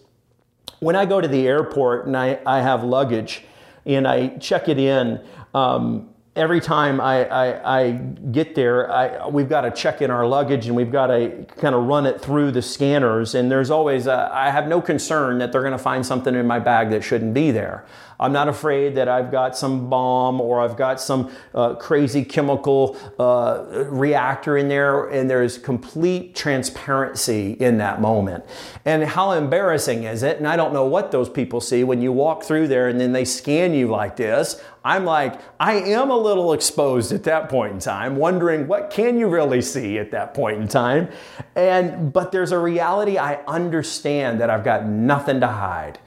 When 0.80 0.94
I 0.94 1.06
go 1.06 1.20
to 1.22 1.28
the 1.28 1.48
airport 1.48 2.06
and 2.06 2.16
I, 2.16 2.38
I 2.44 2.60
have 2.60 2.84
luggage 2.84 3.44
and 3.86 4.06
I 4.06 4.28
check 4.38 4.68
it 4.68 4.78
in, 4.78 5.24
um, 5.54 6.10
every 6.36 6.60
time 6.60 7.00
I, 7.00 7.26
I, 7.26 7.78
I 7.78 7.90
get 7.92 8.54
there, 8.54 8.92
I, 8.92 9.26
we've 9.26 9.48
got 9.48 9.62
to 9.62 9.70
check 9.70 10.02
in 10.02 10.10
our 10.10 10.26
luggage 10.26 10.66
and 10.66 10.76
we've 10.76 10.92
got 10.92 11.06
to 11.08 11.46
kind 11.56 11.74
of 11.74 11.84
run 11.84 12.04
it 12.06 12.20
through 12.20 12.52
the 12.52 12.62
scanners. 12.62 13.34
And 13.34 13.50
there's 13.50 13.70
always, 13.70 14.06
a, 14.06 14.30
I 14.32 14.50
have 14.50 14.68
no 14.68 14.80
concern 14.80 15.38
that 15.38 15.50
they're 15.50 15.62
going 15.62 15.72
to 15.72 15.78
find 15.78 16.04
something 16.04 16.34
in 16.34 16.46
my 16.46 16.58
bag 16.58 16.90
that 16.90 17.02
shouldn't 17.02 17.32
be 17.32 17.50
there. 17.50 17.86
I'm 18.18 18.32
not 18.32 18.48
afraid 18.48 18.94
that 18.96 19.08
I've 19.08 19.30
got 19.30 19.56
some 19.56 19.90
bomb 19.90 20.40
or 20.40 20.60
I've 20.60 20.76
got 20.76 21.00
some 21.00 21.30
uh, 21.54 21.74
crazy 21.74 22.24
chemical 22.24 22.96
uh, 23.18 23.64
reactor 23.88 24.56
in 24.56 24.68
there, 24.68 25.08
and 25.08 25.28
there's 25.28 25.58
complete 25.58 26.34
transparency 26.34 27.52
in 27.52 27.78
that 27.78 28.00
moment. 28.00 28.44
And 28.84 29.04
how 29.04 29.32
embarrassing 29.32 30.04
is 30.04 30.22
it? 30.22 30.38
And 30.38 30.46
I 30.46 30.56
don't 30.56 30.72
know 30.72 30.86
what 30.86 31.10
those 31.10 31.28
people 31.28 31.60
see 31.60 31.84
when 31.84 32.00
you 32.00 32.12
walk 32.12 32.42
through 32.42 32.68
there 32.68 32.88
and 32.88 33.00
then 33.00 33.12
they 33.12 33.24
scan 33.24 33.74
you 33.74 33.88
like 33.88 34.16
this. 34.16 34.60
I'm 34.84 35.04
like, 35.04 35.40
I 35.58 35.74
am 35.74 36.10
a 36.10 36.16
little 36.16 36.52
exposed 36.52 37.10
at 37.10 37.24
that 37.24 37.48
point 37.48 37.72
in 37.72 37.78
time, 37.80 38.14
wondering 38.16 38.68
what 38.68 38.90
can 38.90 39.18
you 39.18 39.26
really 39.26 39.60
see 39.60 39.98
at 39.98 40.12
that 40.12 40.32
point 40.32 40.60
in 40.60 40.68
time. 40.68 41.08
And 41.56 42.12
but 42.12 42.30
there's 42.30 42.52
a 42.52 42.58
reality 42.58 43.18
I 43.18 43.42
understand 43.46 44.40
that 44.40 44.48
I've 44.48 44.62
got 44.62 44.86
nothing 44.86 45.40
to 45.40 45.48
hide. 45.48 45.98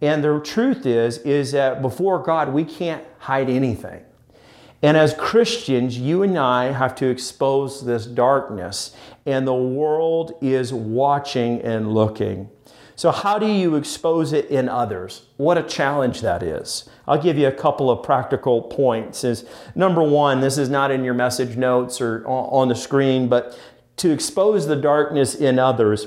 And 0.00 0.24
the 0.24 0.40
truth 0.40 0.86
is, 0.86 1.18
is 1.18 1.52
that 1.52 1.82
before 1.82 2.22
God, 2.22 2.52
we 2.52 2.64
can't 2.64 3.04
hide 3.18 3.50
anything. 3.50 4.02
And 4.82 4.96
as 4.96 5.12
Christians, 5.12 5.98
you 5.98 6.22
and 6.22 6.38
I 6.38 6.72
have 6.72 6.94
to 6.96 7.08
expose 7.08 7.84
this 7.84 8.06
darkness, 8.06 8.96
and 9.26 9.46
the 9.46 9.54
world 9.54 10.32
is 10.40 10.72
watching 10.72 11.60
and 11.60 11.92
looking. 11.92 12.48
So, 12.96 13.10
how 13.10 13.38
do 13.38 13.46
you 13.46 13.76
expose 13.76 14.32
it 14.32 14.46
in 14.46 14.68
others? 14.68 15.26
What 15.36 15.58
a 15.58 15.62
challenge 15.62 16.20
that 16.22 16.42
is. 16.42 16.88
I'll 17.06 17.20
give 17.20 17.36
you 17.38 17.46
a 17.46 17.52
couple 17.52 17.90
of 17.90 18.02
practical 18.02 18.62
points. 18.62 19.24
Is 19.24 19.44
number 19.74 20.02
one, 20.02 20.40
this 20.40 20.58
is 20.58 20.68
not 20.68 20.90
in 20.90 21.04
your 21.04 21.14
message 21.14 21.56
notes 21.56 22.00
or 22.00 22.26
on 22.26 22.68
the 22.68 22.74
screen, 22.74 23.28
but 23.28 23.58
to 23.98 24.10
expose 24.10 24.66
the 24.66 24.76
darkness 24.76 25.34
in 25.34 25.58
others, 25.58 26.06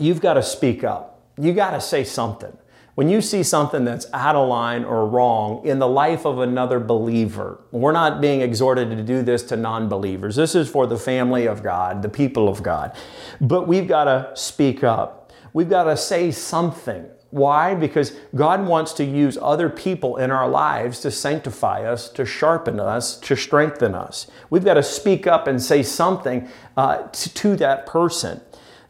you've 0.00 0.20
got 0.20 0.34
to 0.34 0.42
speak 0.42 0.82
up. 0.82 1.20
You 1.38 1.52
got 1.52 1.70
to 1.72 1.80
say 1.80 2.04
something. 2.04 2.56
When 2.94 3.08
you 3.08 3.20
see 3.20 3.42
something 3.42 3.84
that's 3.84 4.06
out 4.12 4.36
of 4.36 4.48
line 4.48 4.84
or 4.84 5.08
wrong 5.08 5.66
in 5.66 5.80
the 5.80 5.88
life 5.88 6.24
of 6.24 6.38
another 6.38 6.78
believer, 6.78 7.60
we're 7.72 7.90
not 7.90 8.20
being 8.20 8.40
exhorted 8.40 8.90
to 8.90 9.02
do 9.02 9.22
this 9.22 9.42
to 9.44 9.56
non 9.56 9.88
believers. 9.88 10.36
This 10.36 10.54
is 10.54 10.68
for 10.68 10.86
the 10.86 10.96
family 10.96 11.46
of 11.46 11.64
God, 11.64 12.02
the 12.02 12.08
people 12.08 12.48
of 12.48 12.62
God. 12.62 12.96
But 13.40 13.66
we've 13.66 13.88
got 13.88 14.04
to 14.04 14.30
speak 14.34 14.84
up. 14.84 15.32
We've 15.52 15.68
got 15.68 15.84
to 15.84 15.96
say 15.96 16.30
something. 16.30 17.06
Why? 17.30 17.74
Because 17.74 18.16
God 18.36 18.64
wants 18.64 18.92
to 18.92 19.04
use 19.04 19.36
other 19.42 19.68
people 19.68 20.18
in 20.18 20.30
our 20.30 20.48
lives 20.48 21.00
to 21.00 21.10
sanctify 21.10 21.82
us, 21.82 22.08
to 22.10 22.24
sharpen 22.24 22.78
us, 22.78 23.18
to 23.20 23.34
strengthen 23.34 23.96
us. 23.96 24.28
We've 24.50 24.64
got 24.64 24.74
to 24.74 24.84
speak 24.84 25.26
up 25.26 25.48
and 25.48 25.60
say 25.60 25.82
something 25.82 26.48
uh, 26.76 27.08
to, 27.08 27.34
to 27.34 27.56
that 27.56 27.86
person. 27.86 28.40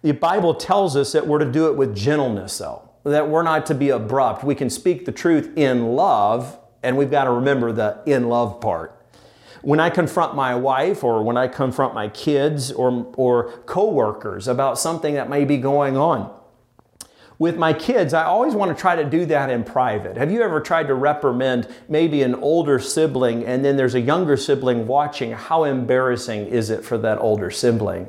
The 0.03 0.12
Bible 0.12 0.55
tells 0.55 0.95
us 0.95 1.12
that 1.12 1.27
we're 1.27 1.38
to 1.38 1.51
do 1.51 1.69
it 1.69 1.77
with 1.77 1.97
gentleness, 1.97 2.59
though 2.59 2.90
that 3.05 3.29
we're 3.29 3.43
not 3.43 3.67
to 3.67 3.75
be 3.75 3.90
abrupt. 3.90 4.45
We 4.45 4.55
can 4.55 4.71
speak 4.71 5.05
the 5.05 5.12
truth 5.12 5.57
in 5.57 5.95
love, 5.95 6.59
and 6.83 6.97
we've 6.97 7.11
got 7.11 7.25
to 7.25 7.31
remember 7.31 7.73
the 7.73 8.03
in 8.07 8.29
love 8.29 8.61
part. 8.61 9.01
When 9.62 9.81
I 9.81 9.88
confront 9.88 10.35
my 10.35 10.55
wife 10.55 11.03
or 11.05 11.23
when 11.23 11.37
I 11.37 11.49
confront 11.49 11.95
my 11.95 12.09
kids 12.09 12.71
or, 12.71 13.12
or 13.17 13.51
coworkers 13.67 14.47
about 14.47 14.79
something 14.79 15.14
that 15.14 15.31
may 15.31 15.45
be 15.45 15.57
going 15.57 15.97
on, 15.97 16.31
with 17.38 17.57
my 17.57 17.73
kids, 17.73 18.14
I 18.14 18.25
always 18.25 18.55
want 18.55 18.77
to 18.77 18.81
try 18.81 18.95
to 18.95 19.05
do 19.05 19.27
that 19.27 19.51
in 19.51 19.64
private. 19.64 20.17
Have 20.17 20.31
you 20.31 20.43
ever 20.43 20.61
tried 20.61 20.87
to 20.87 20.95
reprimand 20.95 21.69
maybe 21.88 22.23
an 22.23 22.35
older 22.37 22.79
sibling 22.79 23.45
and 23.45 23.64
then 23.64 23.77
there's 23.77 23.97
a 23.97 24.01
younger 24.01 24.37
sibling 24.37 24.87
watching? 24.87 25.33
How 25.33 25.64
embarrassing 25.64 26.47
is 26.47 26.71
it 26.71 26.85
for 26.85 26.97
that 26.99 27.19
older 27.19 27.51
sibling? 27.51 28.09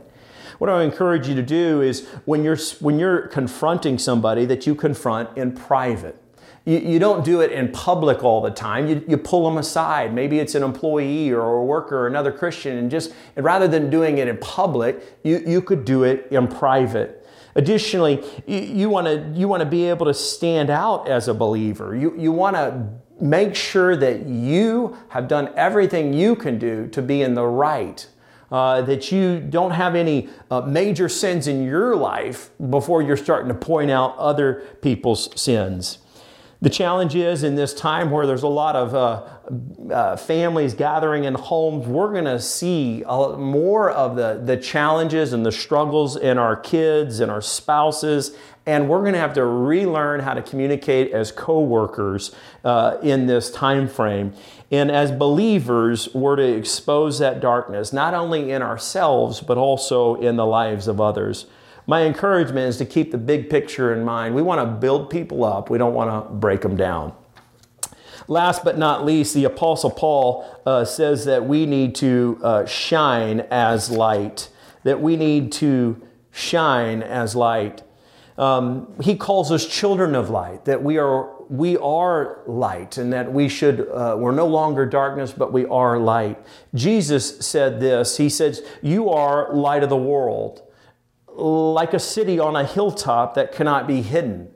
What 0.57 0.69
I 0.69 0.83
encourage 0.83 1.27
you 1.27 1.35
to 1.35 1.41
do 1.41 1.81
is 1.81 2.07
when 2.25 2.43
you're, 2.43 2.57
when 2.79 2.99
you're 2.99 3.27
confronting 3.27 3.97
somebody 3.97 4.45
that 4.45 4.65
you 4.65 4.75
confront 4.75 5.37
in 5.37 5.53
private. 5.53 6.21
You, 6.65 6.79
you 6.79 6.99
don't 6.99 7.23
do 7.23 7.41
it 7.41 7.51
in 7.51 7.71
public 7.71 8.23
all 8.23 8.41
the 8.41 8.51
time. 8.51 8.87
You, 8.87 9.03
you 9.07 9.17
pull 9.17 9.45
them 9.45 9.57
aside. 9.57 10.13
Maybe 10.13 10.39
it's 10.39 10.55
an 10.55 10.63
employee 10.63 11.31
or 11.31 11.57
a 11.57 11.63
worker 11.63 11.99
or 11.99 12.07
another 12.07 12.31
Christian, 12.31 12.77
and 12.77 12.89
just 12.89 13.13
and 13.35 13.45
rather 13.45 13.67
than 13.67 13.89
doing 13.89 14.17
it 14.17 14.27
in 14.27 14.37
public, 14.37 15.19
you, 15.23 15.43
you 15.45 15.61
could 15.61 15.85
do 15.85 16.03
it 16.03 16.27
in 16.31 16.47
private. 16.47 17.27
Additionally, 17.57 18.23
you, 18.47 18.89
want 18.89 19.07
to 19.07 19.31
you 19.33 19.47
want 19.47 19.61
to 19.61 19.65
be 19.65 19.87
able 19.87 20.05
to 20.07 20.13
stand 20.13 20.69
out 20.69 21.07
as 21.07 21.27
a 21.27 21.33
believer. 21.33 21.95
You, 21.95 22.13
you 22.17 22.31
want 22.31 22.55
to 22.55 22.89
make 23.21 23.55
sure 23.55 23.95
that 23.95 24.25
you 24.25 24.97
have 25.09 25.27
done 25.27 25.49
everything 25.55 26.13
you 26.13 26.35
can 26.35 26.59
do 26.59 26.87
to 26.87 27.01
be 27.01 27.21
in 27.21 27.33
the 27.33 27.45
right 27.45 28.07
uh, 28.55 28.81
that 28.81 29.11
you 29.11 29.37
don't 29.41 29.71
have 29.71 29.95
any 29.95 30.29
uh, 30.49 30.61
major 30.61 31.09
sins 31.09 31.45
in 31.45 31.61
your 31.65 31.93
life 31.93 32.51
before 32.69 33.01
you're 33.01 33.17
starting 33.17 33.49
to 33.49 33.53
point 33.53 33.91
out 33.91 34.15
other 34.17 34.63
people's 34.81 35.29
sins. 35.37 35.97
The 36.65 36.71
challenge 36.71 37.13
is 37.13 37.43
in 37.43 37.53
this 37.53 37.75
time 37.75 38.09
where 38.09 38.25
there's 38.25 38.41
a 38.41 38.47
lot 38.47 38.75
of 38.75 38.95
uh, 38.95 39.93
uh, 39.93 40.17
families 40.17 40.73
gathering 40.73 41.25
in 41.25 41.35
homes, 41.35 41.85
we're 41.85 42.11
going 42.11 42.25
to 42.25 42.39
see 42.39 43.03
more 43.05 43.91
of 43.91 44.15
the, 44.15 44.41
the 44.43 44.57
challenges 44.57 45.31
and 45.31 45.45
the 45.45 45.51
struggles 45.51 46.17
in 46.17 46.39
our 46.39 46.55
kids 46.55 47.19
and 47.19 47.29
our 47.29 47.39
spouses 47.39 48.35
and 48.65 48.89
we're 48.89 49.01
going 49.01 49.13
to 49.13 49.19
have 49.19 49.35
to 49.35 49.45
relearn 49.45 50.21
how 50.21 50.33
to 50.33 50.41
communicate 50.41 51.11
as 51.11 51.31
co-workers 51.31 52.33
uh, 52.63 52.97
in 53.03 53.27
this 53.27 53.51
time 53.51 53.87
frame 53.87 54.33
and 54.71 54.89
as 54.89 55.11
believers 55.11 56.11
we're 56.15 56.35
to 56.35 56.57
expose 56.57 57.19
that 57.19 57.39
darkness 57.39 57.93
not 57.93 58.15
only 58.15 58.49
in 58.49 58.63
ourselves 58.63 59.39
but 59.39 59.55
also 59.59 60.15
in 60.15 60.35
the 60.35 60.45
lives 60.47 60.87
of 60.87 60.99
others 60.99 61.45
my 61.87 62.03
encouragement 62.03 62.67
is 62.67 62.77
to 62.77 62.85
keep 62.85 63.11
the 63.11 63.17
big 63.17 63.49
picture 63.49 63.93
in 63.93 64.03
mind. 64.03 64.35
We 64.35 64.41
want 64.41 64.61
to 64.61 64.65
build 64.65 65.09
people 65.09 65.43
up. 65.43 65.69
We 65.69 65.77
don't 65.77 65.93
want 65.93 66.09
to 66.09 66.33
break 66.33 66.61
them 66.61 66.75
down. 66.75 67.13
Last 68.27 68.63
but 68.63 68.77
not 68.77 69.05
least, 69.05 69.35
the 69.35 69.43
Apostle 69.45 69.91
Paul 69.91 70.61
uh, 70.65 70.83
says 70.83 71.25
that 71.25 71.45
we 71.45 71.65
need 71.65 71.93
to 71.95 72.39
uh, 72.41 72.65
shine 72.65 73.41
as 73.51 73.91
light, 73.91 74.49
that 74.83 74.99
we 74.99 75.15
need 75.15 75.51
to 75.53 76.01
shine 76.31 77.03
as 77.03 77.35
light. 77.35 77.83
Um, 78.37 78.93
he 79.01 79.15
calls 79.15 79.51
us 79.51 79.65
children 79.65 80.15
of 80.15 80.29
light, 80.29 80.65
that 80.65 80.83
we 80.83 80.97
are, 80.97 81.29
we 81.49 81.77
are 81.77 82.39
light 82.47 82.97
and 82.97 83.13
that 83.13 83.31
we 83.31 83.47
should, 83.47 83.87
uh, 83.87 84.15
we're 84.17 84.31
no 84.31 84.47
longer 84.47 84.85
darkness, 84.85 85.31
but 85.31 85.53
we 85.53 85.65
are 85.67 85.99
light. 85.99 86.43
Jesus 86.73 87.45
said 87.45 87.79
this. 87.79 88.17
He 88.17 88.27
says, 88.27 88.61
You 88.81 89.09
are 89.11 89.53
light 89.53 89.83
of 89.83 89.89
the 89.89 89.95
world, 89.97 90.63
like 91.35 91.93
a 91.93 91.99
city 91.99 92.39
on 92.39 92.55
a 92.55 92.63
hilltop 92.63 93.35
that 93.35 93.51
cannot 93.51 93.87
be 93.87 94.01
hidden. 94.01 94.51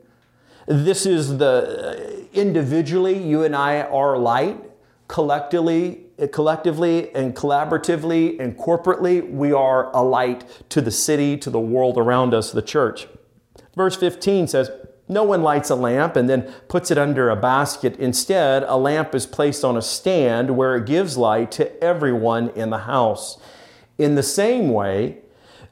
This 0.66 1.06
is 1.06 1.38
the 1.38 2.28
individually, 2.32 3.20
you 3.20 3.42
and 3.44 3.56
I 3.56 3.82
are 3.82 4.16
light. 4.16 4.64
Collectively, 5.08 6.04
collectively 6.28 7.12
and 7.14 7.34
collaboratively 7.34 8.38
and 8.38 8.56
corporately, 8.56 9.28
we 9.28 9.52
are 9.52 9.90
a 9.94 10.02
light 10.02 10.44
to 10.68 10.80
the 10.80 10.90
city, 10.90 11.36
to 11.38 11.50
the 11.50 11.58
world 11.58 11.98
around 11.98 12.34
us, 12.34 12.52
the 12.52 12.62
church. 12.62 13.08
Verse 13.74 13.96
15 13.96 14.46
says, 14.46 14.70
No 15.08 15.24
one 15.24 15.42
lights 15.42 15.70
a 15.70 15.74
lamp 15.74 16.14
and 16.14 16.28
then 16.28 16.42
puts 16.68 16.90
it 16.90 16.98
under 16.98 17.30
a 17.30 17.36
basket. 17.36 17.96
Instead, 17.96 18.62
a 18.64 18.76
lamp 18.76 19.14
is 19.14 19.26
placed 19.26 19.64
on 19.64 19.76
a 19.76 19.82
stand 19.82 20.56
where 20.56 20.76
it 20.76 20.86
gives 20.86 21.16
light 21.16 21.50
to 21.52 21.82
everyone 21.82 22.50
in 22.50 22.70
the 22.70 22.78
house. 22.78 23.38
In 23.98 24.14
the 24.14 24.22
same 24.22 24.70
way, 24.70 25.18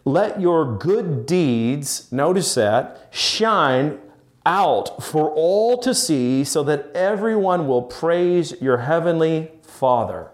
Let 0.09 0.41
your 0.41 0.79
good 0.79 1.27
deeds, 1.27 2.11
notice 2.11 2.55
that, 2.55 3.09
shine 3.11 3.99
out 4.47 5.05
for 5.05 5.29
all 5.29 5.77
to 5.83 5.95
see 5.95 6.45
so 6.45 6.63
that 6.63 6.91
everyone 6.95 7.69
will 7.69 7.83
praise 7.83 8.55
your 8.59 8.79
heavenly 8.79 9.51
Father. 9.61 10.31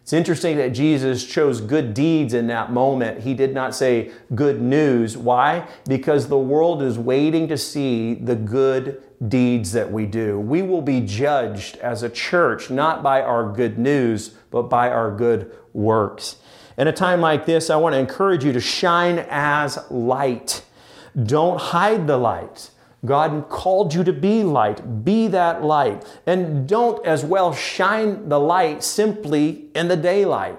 It's 0.00 0.12
interesting 0.12 0.58
that 0.58 0.68
Jesus 0.68 1.26
chose 1.26 1.60
good 1.60 1.92
deeds 1.92 2.34
in 2.34 2.46
that 2.46 2.70
moment. 2.70 3.24
He 3.24 3.34
did 3.34 3.52
not 3.52 3.74
say 3.74 4.12
good 4.36 4.62
news. 4.62 5.16
Why? 5.16 5.66
Because 5.88 6.28
the 6.28 6.38
world 6.38 6.80
is 6.80 6.96
waiting 6.96 7.48
to 7.48 7.58
see 7.58 8.14
the 8.14 8.36
good 8.36 9.02
deeds 9.26 9.72
that 9.72 9.90
we 9.90 10.06
do. 10.06 10.38
We 10.38 10.62
will 10.62 10.82
be 10.82 11.00
judged 11.00 11.78
as 11.78 12.04
a 12.04 12.08
church 12.08 12.70
not 12.70 13.02
by 13.02 13.22
our 13.22 13.52
good 13.52 13.76
news, 13.76 14.28
but 14.52 14.70
by 14.70 14.88
our 14.88 15.10
good 15.10 15.50
works. 15.72 16.36
In 16.78 16.88
a 16.88 16.92
time 16.92 17.20
like 17.20 17.46
this, 17.46 17.70
I 17.70 17.76
want 17.76 17.94
to 17.94 17.98
encourage 17.98 18.44
you 18.44 18.52
to 18.52 18.60
shine 18.60 19.24
as 19.30 19.78
light. 19.90 20.64
Don't 21.24 21.58
hide 21.58 22.06
the 22.06 22.18
light. 22.18 22.70
God 23.04 23.48
called 23.48 23.94
you 23.94 24.04
to 24.04 24.12
be 24.12 24.42
light. 24.42 25.04
Be 25.04 25.28
that 25.28 25.62
light. 25.62 26.04
And 26.26 26.68
don't 26.68 27.04
as 27.06 27.24
well 27.24 27.54
shine 27.54 28.28
the 28.28 28.40
light 28.40 28.82
simply 28.82 29.68
in 29.74 29.88
the 29.88 29.96
daylight. 29.96 30.58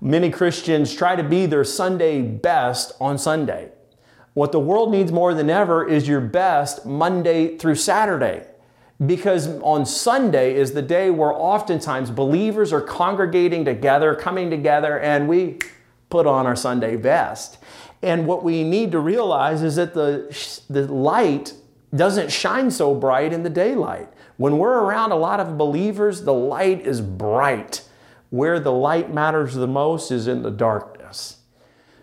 Many 0.00 0.30
Christians 0.30 0.94
try 0.94 1.16
to 1.16 1.22
be 1.22 1.46
their 1.46 1.64
Sunday 1.64 2.20
best 2.20 2.92
on 3.00 3.16
Sunday. 3.16 3.70
What 4.34 4.52
the 4.52 4.60
world 4.60 4.90
needs 4.90 5.10
more 5.10 5.32
than 5.32 5.48
ever 5.48 5.88
is 5.88 6.06
your 6.06 6.20
best 6.20 6.84
Monday 6.84 7.56
through 7.56 7.76
Saturday. 7.76 8.44
Because 9.04 9.48
on 9.60 9.84
Sunday 9.84 10.54
is 10.54 10.72
the 10.72 10.82
day 10.82 11.10
where 11.10 11.32
oftentimes 11.32 12.10
believers 12.10 12.72
are 12.72 12.80
congregating 12.80 13.64
together, 13.64 14.14
coming 14.14 14.48
together, 14.48 14.98
and 14.98 15.28
we 15.28 15.58
put 16.08 16.26
on 16.26 16.46
our 16.46 16.56
Sunday 16.56 16.96
best. 16.96 17.58
And 18.02 18.26
what 18.26 18.42
we 18.42 18.64
need 18.64 18.92
to 18.92 18.98
realize 18.98 19.62
is 19.62 19.76
that 19.76 19.92
the, 19.92 20.64
the 20.70 20.90
light 20.92 21.52
doesn't 21.94 22.30
shine 22.30 22.70
so 22.70 22.94
bright 22.94 23.32
in 23.32 23.42
the 23.42 23.50
daylight. 23.50 24.08
When 24.36 24.58
we're 24.58 24.78
around 24.78 25.12
a 25.12 25.16
lot 25.16 25.40
of 25.40 25.56
believers, 25.56 26.22
the 26.22 26.34
light 26.34 26.86
is 26.86 27.00
bright. 27.00 27.82
Where 28.30 28.60
the 28.60 28.72
light 28.72 29.12
matters 29.12 29.54
the 29.54 29.66
most 29.66 30.10
is 30.10 30.26
in 30.26 30.42
the 30.42 30.50
darkness. 30.50 31.38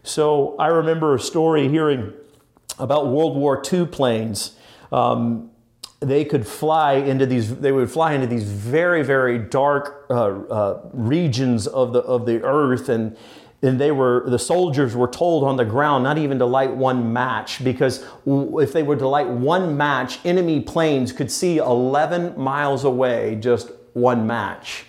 So 0.04 0.56
I 0.58 0.68
remember 0.68 1.16
a 1.16 1.20
story 1.20 1.70
hearing 1.70 2.14
about 2.80 3.08
World 3.08 3.38
War 3.38 3.62
II 3.72 3.86
planes. 3.86 4.56
Um, 4.92 5.52
they 6.04 6.26
could 6.26 6.46
fly 6.46 6.94
into 6.94 7.26
these. 7.26 7.56
They 7.56 7.72
would 7.72 7.92
fly 7.92 8.14
into 8.14 8.28
these 8.28 8.44
very, 8.44 9.04
very 9.04 9.38
dark 9.38 10.06
uh, 10.10 10.14
uh, 10.14 10.82
regions 10.92 11.68
of 11.68 11.94
the 11.94 12.00
of 12.00 12.26
the 12.26 12.44
earth, 12.44 12.90
and 12.90 13.18
and 13.64 13.80
they 13.80 13.92
were 13.92 14.30
the 14.30 14.38
soldiers 14.38 14.96
were 14.96 15.08
told 15.08 15.44
on 15.44 15.56
the 15.56 15.66
ground 15.66 16.04
not 16.04 16.18
even 16.18 16.38
to 16.38 16.46
light 16.46 16.76
one 16.76 17.14
match 17.14 17.64
because 17.64 18.06
if 18.26 18.74
they 18.74 18.84
were 18.84 18.98
to 18.98 19.08
light 19.08 19.28
one 19.28 19.76
match 19.78 20.20
enemy 20.26 20.60
planes 20.60 21.12
could 21.12 21.32
see 21.32 21.58
11 21.58 22.38
miles 22.38 22.84
away 22.84 23.36
just 23.36 23.72
one 23.94 24.28
match 24.28 24.86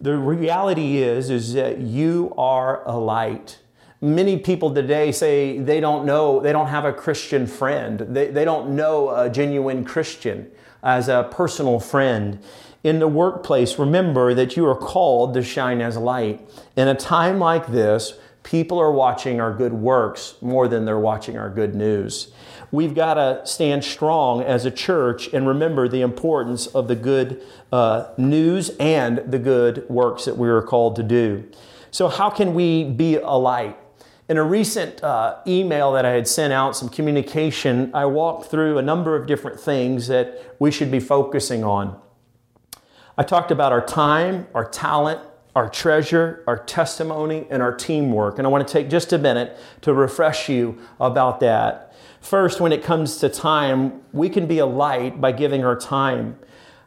the 0.00 0.16
reality 0.16 0.98
is 0.98 1.30
is 1.30 1.54
that 1.54 1.78
you 1.78 2.32
are 2.36 2.86
a 2.86 2.96
light 2.96 3.58
many 4.02 4.36
people 4.36 4.74
today 4.74 5.10
say 5.10 5.58
they 5.58 5.80
don't 5.80 6.04
know 6.04 6.40
they 6.40 6.52
don't 6.52 6.66
have 6.66 6.84
a 6.84 6.92
christian 6.92 7.46
friend 7.46 8.00
they, 8.00 8.26
they 8.26 8.44
don't 8.44 8.68
know 8.68 9.10
a 9.10 9.30
genuine 9.30 9.84
christian 9.84 10.50
as 10.82 11.08
a 11.08 11.28
personal 11.30 11.78
friend 11.78 12.38
in 12.84 12.98
the 12.98 13.08
workplace, 13.08 13.78
remember 13.78 14.34
that 14.34 14.56
you 14.56 14.66
are 14.66 14.74
called 14.74 15.34
to 15.34 15.42
shine 15.42 15.80
as 15.80 15.96
light. 15.96 16.46
In 16.76 16.88
a 16.88 16.94
time 16.94 17.38
like 17.38 17.68
this, 17.68 18.14
people 18.42 18.78
are 18.78 18.90
watching 18.90 19.40
our 19.40 19.52
good 19.52 19.72
works 19.72 20.34
more 20.40 20.66
than 20.66 20.84
they're 20.84 20.98
watching 20.98 21.38
our 21.38 21.48
good 21.48 21.76
news. 21.76 22.32
We've 22.72 22.94
got 22.94 23.14
to 23.14 23.46
stand 23.46 23.84
strong 23.84 24.42
as 24.42 24.64
a 24.64 24.70
church 24.70 25.32
and 25.32 25.46
remember 25.46 25.88
the 25.88 26.00
importance 26.00 26.66
of 26.66 26.88
the 26.88 26.96
good 26.96 27.40
uh, 27.70 28.08
news 28.16 28.70
and 28.80 29.18
the 29.18 29.38
good 29.38 29.88
works 29.88 30.24
that 30.24 30.36
we 30.36 30.48
are 30.48 30.62
called 30.62 30.96
to 30.96 31.04
do. 31.04 31.48
So, 31.92 32.08
how 32.08 32.30
can 32.30 32.54
we 32.54 32.84
be 32.84 33.16
a 33.16 33.32
light? 33.32 33.78
In 34.32 34.38
a 34.38 34.42
recent 34.42 35.04
uh, 35.04 35.36
email 35.46 35.92
that 35.92 36.06
I 36.06 36.12
had 36.12 36.26
sent 36.26 36.54
out, 36.54 36.74
some 36.74 36.88
communication, 36.88 37.90
I 37.92 38.06
walked 38.06 38.50
through 38.50 38.78
a 38.78 38.82
number 38.82 39.14
of 39.14 39.26
different 39.26 39.60
things 39.60 40.06
that 40.06 40.56
we 40.58 40.70
should 40.70 40.90
be 40.90 41.00
focusing 41.00 41.64
on. 41.64 42.00
I 43.18 43.24
talked 43.24 43.50
about 43.50 43.72
our 43.72 43.84
time, 43.84 44.46
our 44.54 44.64
talent, 44.64 45.20
our 45.54 45.68
treasure, 45.68 46.44
our 46.46 46.56
testimony, 46.56 47.46
and 47.50 47.60
our 47.60 47.74
teamwork. 47.74 48.38
And 48.38 48.46
I 48.46 48.50
want 48.50 48.66
to 48.66 48.72
take 48.72 48.88
just 48.88 49.12
a 49.12 49.18
minute 49.18 49.54
to 49.82 49.92
refresh 49.92 50.48
you 50.48 50.78
about 50.98 51.40
that. 51.40 51.94
First, 52.22 52.58
when 52.58 52.72
it 52.72 52.82
comes 52.82 53.18
to 53.18 53.28
time, 53.28 54.00
we 54.14 54.30
can 54.30 54.46
be 54.46 54.60
a 54.60 54.66
light 54.66 55.20
by 55.20 55.32
giving 55.32 55.62
our 55.62 55.76
time. 55.76 56.38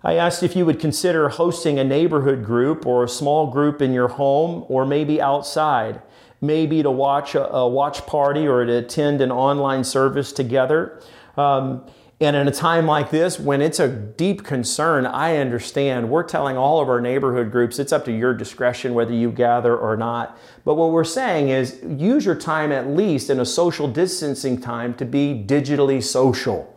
I 0.03 0.15
asked 0.15 0.41
if 0.41 0.55
you 0.55 0.65
would 0.65 0.79
consider 0.79 1.29
hosting 1.29 1.77
a 1.77 1.83
neighborhood 1.83 2.43
group 2.43 2.87
or 2.87 3.03
a 3.03 3.07
small 3.07 3.51
group 3.51 3.83
in 3.83 3.93
your 3.93 4.07
home 4.07 4.65
or 4.67 4.83
maybe 4.83 5.21
outside, 5.21 6.01
maybe 6.41 6.83
to 6.83 6.91
watch 6.91 7.35
a, 7.35 7.49
a 7.51 7.67
watch 7.67 8.05
party 8.05 8.47
or 8.47 8.65
to 8.65 8.77
attend 8.77 9.21
an 9.21 9.31
online 9.31 9.83
service 9.83 10.31
together. 10.31 11.01
Um, 11.37 11.85
and 12.21 12.37
in 12.37 12.47
a 12.47 12.51
time 12.51 12.85
like 12.85 13.11
this, 13.11 13.39
when 13.39 13.61
it's 13.61 13.79
a 13.79 13.89
deep 13.89 14.45
concern, 14.45 15.05
I 15.05 15.35
understand. 15.35 16.09
We're 16.09 16.23
telling 16.23 16.55
all 16.55 16.79
of 16.79 16.87
our 16.87 17.01
neighborhood 17.01 17.51
groups 17.51 17.77
it's 17.77 17.91
up 17.91 18.05
to 18.05 18.11
your 18.11 18.33
discretion 18.33 18.93
whether 18.93 19.13
you 19.13 19.31
gather 19.31 19.75
or 19.75 19.97
not. 19.97 20.37
But 20.63 20.75
what 20.75 20.91
we're 20.91 21.03
saying 21.03 21.49
is 21.49 21.81
use 21.85 22.25
your 22.25 22.35
time 22.35 22.71
at 22.71 22.87
least 22.87 23.29
in 23.29 23.41
a 23.41 23.45
social 23.45 23.89
distancing 23.89 24.61
time 24.61 24.93
to 24.93 25.05
be 25.05 25.43
digitally 25.45 26.01
social. 26.01 26.71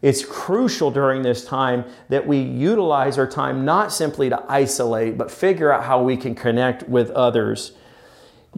It's 0.00 0.24
crucial 0.24 0.90
during 0.90 1.22
this 1.22 1.44
time 1.44 1.84
that 2.08 2.26
we 2.26 2.38
utilize 2.38 3.18
our 3.18 3.26
time 3.26 3.66
not 3.66 3.92
simply 3.92 4.30
to 4.30 4.42
isolate, 4.48 5.18
but 5.18 5.30
figure 5.30 5.70
out 5.70 5.84
how 5.84 6.02
we 6.02 6.16
can 6.16 6.34
connect 6.34 6.88
with 6.88 7.10
others 7.10 7.72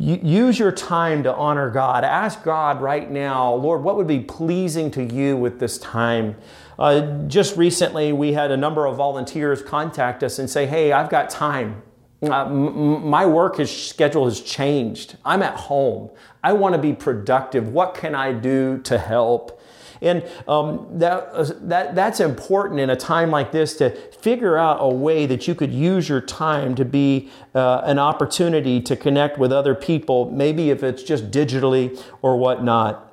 use 0.00 0.58
your 0.58 0.72
time 0.72 1.22
to 1.24 1.34
honor 1.34 1.68
God. 1.70 2.04
Ask 2.04 2.42
God 2.42 2.80
right 2.80 3.10
now, 3.10 3.54
Lord, 3.54 3.82
what 3.82 3.96
would 3.96 4.06
be 4.06 4.20
pleasing 4.20 4.90
to 4.92 5.04
you 5.04 5.36
with 5.36 5.60
this 5.60 5.78
time? 5.78 6.36
Uh, 6.78 7.26
just 7.26 7.56
recently, 7.58 8.12
we 8.12 8.32
had 8.32 8.50
a 8.50 8.56
number 8.56 8.86
of 8.86 8.96
volunteers 8.96 9.60
contact 9.60 10.22
us 10.22 10.38
and 10.38 10.48
say, 10.48 10.66
Hey, 10.66 10.92
I've 10.92 11.10
got 11.10 11.28
time. 11.28 11.82
Uh, 12.22 12.46
m- 12.46 13.06
my 13.06 13.26
work 13.26 13.60
is, 13.60 13.70
schedule 13.70 14.24
has 14.24 14.40
changed. 14.40 15.18
I'm 15.24 15.42
at 15.42 15.54
home. 15.54 16.10
I 16.42 16.54
want 16.54 16.74
to 16.74 16.80
be 16.80 16.94
productive. 16.94 17.68
What 17.68 17.94
can 17.94 18.14
I 18.14 18.32
do 18.32 18.78
to 18.84 18.96
help? 18.96 19.60
And 20.02 20.26
um, 20.48 20.86
that, 20.98 21.68
that, 21.68 21.94
that's 21.94 22.20
important 22.20 22.80
in 22.80 22.90
a 22.90 22.96
time 22.96 23.30
like 23.30 23.52
this 23.52 23.76
to 23.76 23.90
figure 23.90 24.56
out 24.56 24.78
a 24.80 24.88
way 24.88 25.26
that 25.26 25.46
you 25.46 25.54
could 25.54 25.72
use 25.72 26.08
your 26.08 26.20
time 26.20 26.74
to 26.76 26.84
be 26.84 27.30
uh, 27.54 27.82
an 27.84 27.98
opportunity 27.98 28.80
to 28.80 28.96
connect 28.96 29.38
with 29.38 29.52
other 29.52 29.74
people, 29.74 30.30
maybe 30.30 30.70
if 30.70 30.82
it's 30.82 31.02
just 31.02 31.30
digitally 31.30 32.02
or 32.22 32.36
whatnot. 32.36 33.06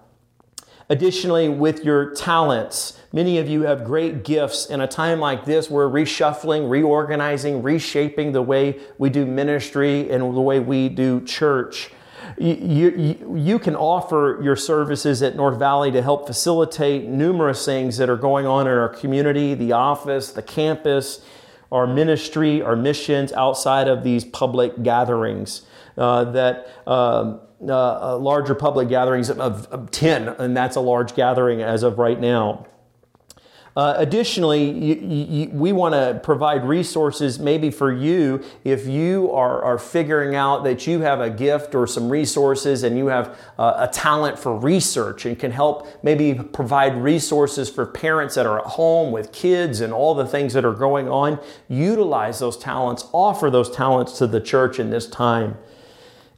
Additionally, 0.89 1.49
with 1.49 1.83
your 1.83 2.13
talents, 2.15 2.97
many 3.11 3.37
of 3.37 3.49
you 3.49 3.63
have 3.63 3.83
great 3.83 4.23
gifts. 4.23 4.67
In 4.67 4.79
a 4.79 4.87
time 4.87 5.19
like 5.19 5.43
this, 5.43 5.69
we're 5.69 5.89
reshuffling, 5.89 6.69
reorganizing, 6.69 7.61
reshaping 7.61 8.31
the 8.31 8.41
way 8.41 8.79
we 8.97 9.09
do 9.09 9.25
ministry 9.25 10.09
and 10.09 10.23
the 10.23 10.41
way 10.41 10.61
we 10.61 10.87
do 10.87 11.19
church 11.25 11.91
you, 12.37 12.89
you, 12.89 13.37
you 13.37 13.59
can 13.59 13.75
offer 13.75 14.39
your 14.43 14.55
services 14.55 15.21
at 15.21 15.35
North 15.35 15.57
Valley 15.59 15.91
to 15.91 16.01
help 16.01 16.27
facilitate 16.27 17.05
numerous 17.05 17.65
things 17.65 17.97
that 17.97 18.09
are 18.09 18.17
going 18.17 18.45
on 18.45 18.67
in 18.67 18.73
our 18.73 18.89
community, 18.89 19.53
the 19.53 19.71
office, 19.71 20.31
the 20.31 20.41
campus, 20.41 21.21
our 21.71 21.87
ministry, 21.87 22.61
our 22.61 22.75
missions 22.75 23.31
outside 23.33 23.87
of 23.87 24.03
these 24.03 24.23
public 24.25 24.83
gatherings. 24.83 25.63
Uh, 25.97 26.25
that 26.25 26.67
um, 26.85 27.39
uh, 27.67 28.13
uh, 28.13 28.17
larger 28.19 28.53
public 28.53 28.87
gatherings 28.87 29.31
of, 29.31 29.39
of 29.39 29.89
10, 29.89 30.27
and 30.27 30.55
that's 30.55 30.75
a 30.75 30.79
large 30.79 31.15
gathering 31.15 31.63
as 31.63 31.81
of 31.81 31.97
right 31.97 32.19
now. 32.19 32.67
Uh, 33.77 33.93
additionally, 33.97 34.71
you, 34.71 34.95
you, 34.95 35.49
we 35.49 35.71
want 35.71 35.93
to 35.93 36.19
provide 36.23 36.65
resources 36.65 37.37
maybe 37.37 37.69
for 37.69 37.93
you 37.93 38.43
if 38.63 38.87
you 38.87 39.31
are, 39.31 39.63
are 39.63 39.77
figuring 39.77 40.33
out 40.33 40.63
that 40.63 40.87
you 40.87 41.01
have 41.01 41.21
a 41.21 41.29
gift 41.29 41.75
or 41.75 41.85
some 41.85 42.09
resources 42.09 42.81
and 42.81 42.97
you 42.97 43.05
have 43.05 43.37
uh, 43.59 43.87
a 43.87 43.87
talent 43.93 44.39
for 44.39 44.57
research 44.57 45.27
and 45.27 45.37
can 45.37 45.51
help 45.51 45.87
maybe 46.03 46.33
provide 46.33 46.95
resources 46.95 47.69
for 47.69 47.85
parents 47.85 48.33
that 48.33 48.47
are 48.47 48.57
at 48.57 48.65
home 48.65 49.11
with 49.11 49.31
kids 49.31 49.79
and 49.79 49.93
all 49.93 50.15
the 50.15 50.25
things 50.25 50.53
that 50.53 50.65
are 50.65 50.73
going 50.73 51.07
on. 51.07 51.39
Utilize 51.69 52.39
those 52.39 52.57
talents, 52.57 53.05
offer 53.11 53.51
those 53.51 53.69
talents 53.69 54.17
to 54.17 54.25
the 54.25 54.41
church 54.41 54.79
in 54.79 54.89
this 54.89 55.07
time. 55.07 55.55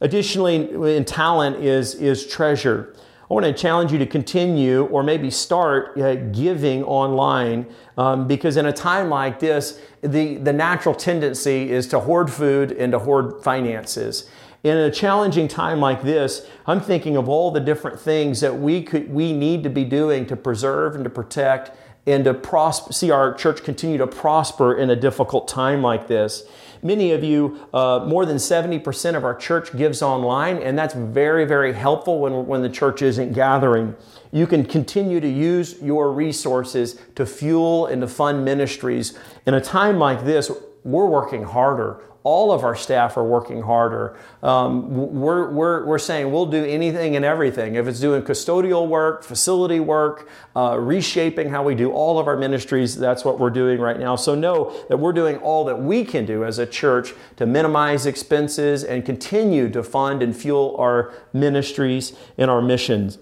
Additionally, 0.02 0.94
in 0.94 1.06
talent 1.06 1.56
is, 1.56 1.94
is 1.94 2.26
treasure. 2.26 2.94
I 3.30 3.34
want 3.34 3.46
to 3.46 3.52
challenge 3.52 3.92
you 3.92 3.98
to 3.98 4.06
continue 4.06 4.86
or 4.86 5.04
maybe 5.04 5.30
start 5.30 5.96
uh, 5.96 6.16
giving 6.16 6.82
online 6.82 7.72
um, 7.96 8.26
because 8.26 8.56
in 8.56 8.66
a 8.66 8.72
time 8.72 9.08
like 9.08 9.38
this, 9.38 9.80
the, 10.02 10.34
the 10.38 10.52
natural 10.52 10.96
tendency 10.96 11.70
is 11.70 11.86
to 11.88 12.00
hoard 12.00 12.32
food 12.32 12.72
and 12.72 12.90
to 12.90 12.98
hoard 12.98 13.40
finances. 13.44 14.28
In 14.64 14.76
a 14.76 14.90
challenging 14.90 15.46
time 15.46 15.78
like 15.78 16.02
this, 16.02 16.44
I'm 16.66 16.80
thinking 16.80 17.16
of 17.16 17.28
all 17.28 17.52
the 17.52 17.60
different 17.60 18.00
things 18.00 18.40
that 18.40 18.58
we 18.58 18.82
could 18.82 19.08
we 19.08 19.32
need 19.32 19.62
to 19.62 19.70
be 19.70 19.84
doing 19.84 20.26
to 20.26 20.34
preserve 20.34 20.96
and 20.96 21.04
to 21.04 21.10
protect 21.10 21.70
and 22.06 22.24
to 22.24 22.34
prosper, 22.34 22.92
see 22.92 23.12
our 23.12 23.32
church 23.34 23.62
continue 23.62 23.98
to 23.98 24.08
prosper 24.08 24.76
in 24.76 24.90
a 24.90 24.96
difficult 24.96 25.46
time 25.46 25.82
like 25.82 26.08
this. 26.08 26.42
Many 26.82 27.12
of 27.12 27.22
you, 27.22 27.66
uh, 27.74 28.04
more 28.06 28.24
than 28.24 28.38
70% 28.38 29.14
of 29.16 29.24
our 29.24 29.34
church 29.34 29.76
gives 29.76 30.02
online, 30.02 30.58
and 30.58 30.78
that's 30.78 30.94
very, 30.94 31.44
very 31.44 31.72
helpful 31.72 32.20
when, 32.20 32.46
when 32.46 32.62
the 32.62 32.68
church 32.68 33.02
isn't 33.02 33.32
gathering. 33.32 33.94
You 34.32 34.46
can 34.46 34.64
continue 34.64 35.20
to 35.20 35.28
use 35.28 35.80
your 35.82 36.12
resources 36.12 37.00
to 37.16 37.26
fuel 37.26 37.86
and 37.86 38.00
to 38.00 38.08
fund 38.08 38.44
ministries. 38.44 39.18
In 39.46 39.54
a 39.54 39.60
time 39.60 39.98
like 39.98 40.24
this, 40.24 40.50
we're 40.84 41.06
working 41.06 41.42
harder 41.42 42.02
all 42.22 42.52
of 42.52 42.64
our 42.64 42.76
staff 42.76 43.16
are 43.16 43.24
working 43.24 43.62
harder. 43.62 44.16
Um, 44.42 44.94
we're, 45.20 45.50
we're, 45.50 45.86
we're 45.86 45.98
saying 45.98 46.30
we'll 46.30 46.46
do 46.46 46.64
anything 46.64 47.16
and 47.16 47.24
everything. 47.24 47.76
If 47.76 47.86
it's 47.86 48.00
doing 48.00 48.22
custodial 48.22 48.88
work, 48.88 49.24
facility 49.24 49.80
work, 49.80 50.28
uh, 50.54 50.76
reshaping 50.78 51.48
how 51.48 51.62
we 51.62 51.74
do 51.74 51.90
all 51.90 52.18
of 52.18 52.26
our 52.26 52.36
ministries, 52.36 52.94
that's 52.96 53.24
what 53.24 53.38
we're 53.38 53.50
doing 53.50 53.80
right 53.80 53.98
now. 53.98 54.16
So 54.16 54.34
know 54.34 54.76
that 54.88 54.98
we're 54.98 55.14
doing 55.14 55.38
all 55.38 55.64
that 55.64 55.80
we 55.80 56.04
can 56.04 56.26
do 56.26 56.44
as 56.44 56.58
a 56.58 56.66
church 56.66 57.14
to 57.36 57.46
minimize 57.46 58.04
expenses 58.04 58.84
and 58.84 59.04
continue 59.04 59.70
to 59.70 59.82
fund 59.82 60.22
and 60.22 60.36
fuel 60.36 60.76
our 60.78 61.14
ministries 61.32 62.12
and 62.36 62.50
our 62.50 62.60
missions. 62.60 63.18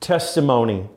Testimony. 0.00 0.88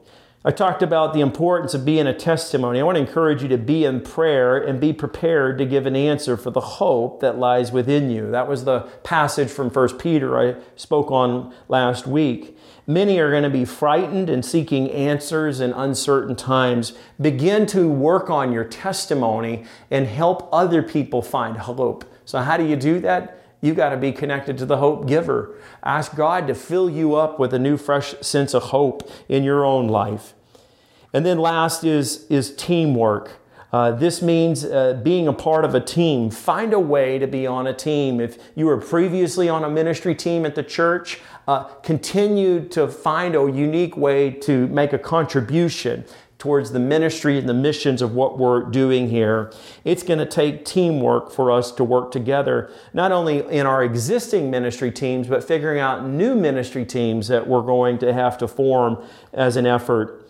I 0.44 0.50
talked 0.50 0.82
about 0.82 1.14
the 1.14 1.22
importance 1.22 1.76
of 1.76 1.86
being 1.86 2.08
a 2.08 2.18
testimony. 2.18 2.80
I 2.80 2.84
want 2.84 2.96
to 2.96 3.02
encourage 3.02 3.44
you 3.44 3.48
to 3.50 3.60
be 3.60 3.86
in 3.86 4.02
prayer 4.02 4.58
and 4.58 4.82
be 4.82 4.92
prepared 4.92 5.60
to 5.60 5.68
give 5.68 5.86
an 5.86 5.96
answer 5.96 6.36
for 6.36 6.50
the 6.50 6.60
hope 6.60 7.20
that 7.20 7.38
lies 7.38 7.72
within 7.72 8.10
you. 8.10 8.32
That 8.32 8.48
was 8.48 8.66
the 8.66 8.80
passage 9.04 9.52
from 9.52 9.70
1 9.70 10.00
Peter 10.00 10.40
I 10.40 10.56
spoke 10.76 11.12
on 11.12 11.54
last 11.68 12.08
week. 12.08 12.58
Many 12.88 13.20
are 13.20 13.30
going 13.30 13.44
to 13.44 13.52
be 13.52 13.66
frightened 13.66 14.32
and 14.32 14.44
seeking 14.44 14.90
answers 14.90 15.60
in 15.60 15.74
uncertain 15.74 16.36
times. 16.36 16.94
Begin 17.20 17.68
to 17.68 17.88
work 17.88 18.32
on 18.32 18.52
your 18.52 18.66
testimony 18.66 19.64
and 19.92 20.08
help 20.08 20.50
other 20.52 20.82
people 20.82 21.22
find 21.22 21.56
hope. 21.56 22.04
So, 22.26 22.40
how 22.40 22.58
do 22.58 22.66
you 22.66 22.76
do 22.76 23.00
that? 23.02 23.41
You 23.62 23.76
got 23.76 23.90
to 23.90 23.98
be 23.98 24.12
connected 24.12 24.58
to 24.58 24.66
the 24.66 24.78
hope 24.78 25.08
giver. 25.08 25.56
Ask 25.84 26.16
God 26.16 26.48
to 26.48 26.56
fill 26.56 26.90
you 26.90 27.16
up 27.16 27.40
with 27.40 27.54
a 27.54 27.60
new, 27.60 27.78
fresh 27.78 28.16
sense 28.22 28.54
of 28.54 28.64
hope 28.64 29.10
in 29.30 29.44
your 29.44 29.64
own 29.64 29.88
life. 29.88 30.34
And 31.14 31.26
then 31.26 31.38
last 31.38 31.84
is, 31.84 32.26
is 32.28 32.56
teamwork. 32.56 33.38
Uh, 33.72 33.92
this 33.92 34.22
means 34.22 34.66
uh, 34.66 35.00
being 35.02 35.28
a 35.28 35.34
part 35.34 35.64
of 35.64 35.74
a 35.74 35.80
team. 35.80 36.30
Find 36.30 36.74
a 36.74 36.80
way 36.80 37.20
to 37.20 37.28
be 37.28 37.48
on 37.48 37.68
a 37.68 37.74
team. 37.74 38.20
If 38.20 38.38
you 38.54 38.66
were 38.66 38.78
previously 38.78 39.48
on 39.48 39.64
a 39.64 39.70
ministry 39.70 40.14
team 40.14 40.46
at 40.46 40.56
the 40.56 40.64
church, 40.64 41.20
uh, 41.48 41.64
continue 41.82 42.68
to 42.70 42.88
find 42.88 43.36
a 43.36 43.50
unique 43.50 43.96
way 43.96 44.32
to 44.32 44.68
make 44.68 44.92
a 44.92 45.00
contribution 45.00 46.04
towards 46.42 46.72
the 46.72 46.80
ministry 46.80 47.38
and 47.38 47.48
the 47.48 47.54
missions 47.54 48.02
of 48.02 48.16
what 48.16 48.40
we're 48.40 48.64
doing 48.64 49.08
here. 49.08 49.54
It's 49.86 50.02
going 50.02 50.18
to 50.18 50.26
take 50.26 50.66
teamwork 50.66 51.32
for 51.32 51.52
us 51.52 51.72
to 51.74 51.84
work 51.84 52.12
together, 52.12 52.72
not 52.96 53.12
only 53.12 53.48
in 53.48 53.68
our 53.68 53.84
existing 53.84 54.50
ministry 54.50 54.92
teams, 54.92 55.28
but 55.28 55.44
figuring 55.44 55.80
out 55.80 56.04
new 56.04 56.34
ministry 56.34 56.84
teams 56.84 57.28
that 57.28 57.48
we're 57.48 57.62
going 57.62 58.00
to 58.00 58.12
have 58.12 58.40
to 58.40 58.48
form 58.48 59.06
as 59.32 59.56
an 59.56 59.68
effort. 59.68 60.28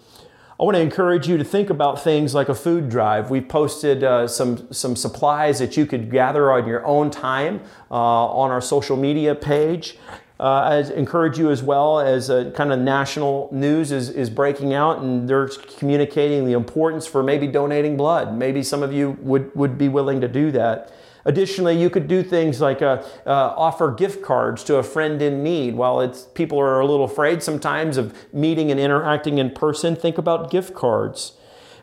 I 0.59 0.65
want 0.65 0.75
to 0.75 0.81
encourage 0.81 1.29
you 1.29 1.37
to 1.37 1.45
think 1.45 1.69
about 1.69 2.03
things 2.03 2.35
like 2.35 2.49
a 2.49 2.55
food 2.55 2.89
drive. 2.89 3.31
We've 3.31 3.47
posted 3.47 4.03
uh, 4.03 4.27
some, 4.27 4.71
some 4.73 4.97
supplies 4.97 5.59
that 5.59 5.77
you 5.77 5.85
could 5.85 6.11
gather 6.11 6.51
on 6.51 6.67
your 6.67 6.85
own 6.85 7.09
time 7.09 7.61
uh, 7.89 7.93
on 7.93 8.51
our 8.51 8.59
social 8.59 8.97
media 8.97 9.33
page. 9.33 9.97
Uh, 10.41 10.43
I 10.43 10.77
encourage 10.93 11.37
you 11.37 11.51
as 11.51 11.61
well 11.61 11.99
as 11.99 12.29
kind 12.55 12.73
of 12.73 12.79
national 12.79 13.47
news 13.51 13.91
is, 13.91 14.09
is 14.09 14.27
breaking 14.31 14.73
out 14.73 14.97
and 14.97 15.29
they're 15.29 15.47
communicating 15.77 16.45
the 16.45 16.53
importance 16.53 17.05
for 17.05 17.21
maybe 17.21 17.45
donating 17.45 17.95
blood. 17.95 18.35
Maybe 18.35 18.63
some 18.63 18.81
of 18.81 18.91
you 18.91 19.19
would, 19.21 19.53
would 19.55 19.77
be 19.77 19.87
willing 19.87 20.19
to 20.21 20.27
do 20.27 20.49
that. 20.53 20.91
Additionally, 21.25 21.79
you 21.79 21.91
could 21.91 22.07
do 22.07 22.23
things 22.23 22.59
like 22.59 22.81
uh, 22.81 23.03
uh, 23.27 23.53
offer 23.55 23.91
gift 23.91 24.23
cards 24.23 24.63
to 24.63 24.77
a 24.77 24.83
friend 24.83 25.21
in 25.21 25.43
need. 25.43 25.75
While 25.75 26.01
it's, 26.01 26.23
people 26.33 26.59
are 26.59 26.79
a 26.79 26.87
little 26.87 27.05
afraid 27.05 27.43
sometimes 27.43 27.97
of 27.97 28.15
meeting 28.33 28.71
and 28.71 28.79
interacting 28.79 29.37
in 29.37 29.51
person, 29.51 29.95
think 29.95 30.17
about 30.17 30.49
gift 30.49 30.73
cards. 30.73 31.33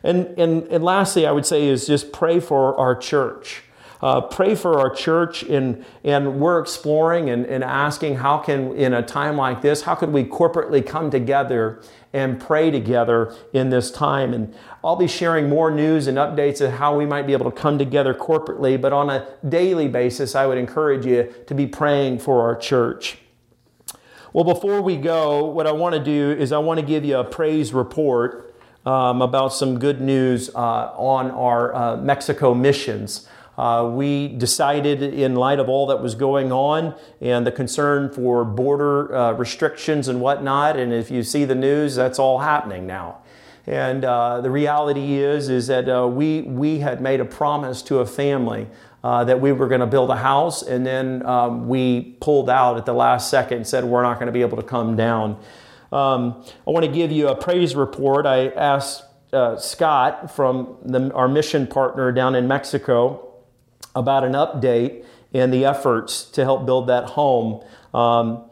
And, 0.03 0.37
and, 0.37 0.63
and 0.63 0.83
lastly, 0.83 1.25
I 1.25 1.31
would 1.31 1.45
say 1.45 1.65
is 1.65 1.87
just 1.87 2.11
pray 2.11 2.41
for 2.41 2.77
our 2.77 2.93
church. 2.93 3.63
Uh, 4.01 4.21
pray 4.21 4.55
for 4.55 4.79
our 4.79 4.89
church, 4.89 5.43
and, 5.43 5.85
and 6.05 6.39
we're 6.39 6.59
exploring 6.59 7.29
and, 7.29 7.45
and 7.45 7.63
asking 7.65 8.15
how 8.15 8.37
can, 8.37 8.73
in 8.75 8.93
a 8.93 9.01
time 9.01 9.35
like 9.35 9.61
this, 9.61 9.81
how 9.81 9.93
could 9.93 10.13
we 10.13 10.23
corporately 10.23 10.85
come 10.85 11.11
together 11.11 11.81
and 12.13 12.39
pray 12.39 12.71
together 12.71 13.35
in 13.53 13.69
this 13.69 13.91
time. 13.91 14.33
And 14.33 14.53
I'll 14.83 14.95
be 14.95 15.07
sharing 15.07 15.49
more 15.49 15.69
news 15.69 16.07
and 16.07 16.17
updates 16.17 16.61
of 16.61 16.71
how 16.71 16.97
we 16.97 17.05
might 17.05 17.27
be 17.27 17.33
able 17.33 17.51
to 17.51 17.55
come 17.55 17.77
together 17.77 18.13
corporately, 18.13 18.79
but 18.79 18.93
on 18.93 19.09
a 19.09 19.27
daily 19.47 19.87
basis, 19.87 20.33
I 20.33 20.45
would 20.45 20.57
encourage 20.57 21.05
you 21.05 21.33
to 21.47 21.53
be 21.53 21.67
praying 21.67 22.19
for 22.19 22.41
our 22.41 22.55
church. 22.55 23.17
Well, 24.31 24.43
before 24.43 24.81
we 24.81 24.95
go, 24.95 25.45
what 25.45 25.67
I 25.67 25.71
want 25.71 25.95
to 25.95 26.03
do 26.03 26.31
is 26.31 26.51
I 26.51 26.59
want 26.59 26.79
to 26.79 26.85
give 26.85 27.03
you 27.03 27.17
a 27.17 27.23
praise 27.23 27.73
report 27.73 28.55
um, 28.85 29.21
about 29.21 29.49
some 29.49 29.77
good 29.79 30.01
news 30.01 30.49
uh, 30.55 30.93
on 30.95 31.31
our 31.31 31.75
uh, 31.75 31.97
Mexico 31.97 32.53
missions. 32.53 33.27
Uh, 33.59 33.83
we 33.83 34.29
decided, 34.29 35.03
in 35.03 35.35
light 35.35 35.59
of 35.59 35.67
all 35.67 35.85
that 35.87 36.01
was 36.01 36.15
going 36.15 36.49
on 36.49 36.95
and 37.19 37.45
the 37.45 37.51
concern 37.51 38.09
for 38.09 38.45
border 38.45 39.13
uh, 39.13 39.33
restrictions 39.33 40.07
and 40.07 40.21
whatnot, 40.21 40.77
and 40.77 40.93
if 40.93 41.11
you 41.11 41.21
see 41.21 41.43
the 41.43 41.55
news, 41.55 41.93
that's 41.93 42.19
all 42.19 42.39
happening 42.39 42.87
now. 42.87 43.17
And 43.67 44.05
uh, 44.05 44.39
the 44.39 44.49
reality 44.49 45.15
is, 45.17 45.49
is 45.49 45.67
that 45.67 45.89
uh, 45.89 46.07
we 46.07 46.43
we 46.43 46.79
had 46.79 47.01
made 47.01 47.19
a 47.19 47.25
promise 47.25 47.81
to 47.81 47.99
a 47.99 48.05
family 48.05 48.69
uh, 49.03 49.25
that 49.25 49.41
we 49.41 49.51
were 49.51 49.67
going 49.67 49.81
to 49.81 49.87
build 49.87 50.09
a 50.09 50.15
house, 50.15 50.63
and 50.63 50.85
then 50.85 51.25
um, 51.25 51.67
we 51.67 52.15
pulled 52.21 52.49
out 52.49 52.77
at 52.77 52.85
the 52.85 52.93
last 52.93 53.29
second 53.29 53.57
and 53.57 53.67
said 53.67 53.83
we're 53.83 54.03
not 54.03 54.19
going 54.19 54.27
to 54.27 54.31
be 54.31 54.41
able 54.41 54.55
to 54.55 54.63
come 54.63 54.95
down. 54.95 55.31
Um, 55.91 56.45
I 56.65 56.71
want 56.71 56.85
to 56.85 56.91
give 56.91 57.11
you 57.11 57.27
a 57.27 57.35
praise 57.35 57.75
report. 57.75 58.25
I 58.25 58.47
asked 58.47 59.03
uh, 59.33 59.57
Scott 59.57 60.33
from 60.33 60.77
the, 60.81 61.11
our 61.13 61.27
mission 61.27 61.67
partner 61.67 62.13
down 62.13 62.35
in 62.35 62.47
Mexico 62.47 63.25
about 63.95 64.23
an 64.23 64.33
update 64.33 65.05
in 65.33 65.51
the 65.51 65.65
efforts 65.65 66.23
to 66.23 66.43
help 66.43 66.65
build 66.65 66.87
that 66.87 67.11
home. 67.11 67.63
Um, 67.93 68.49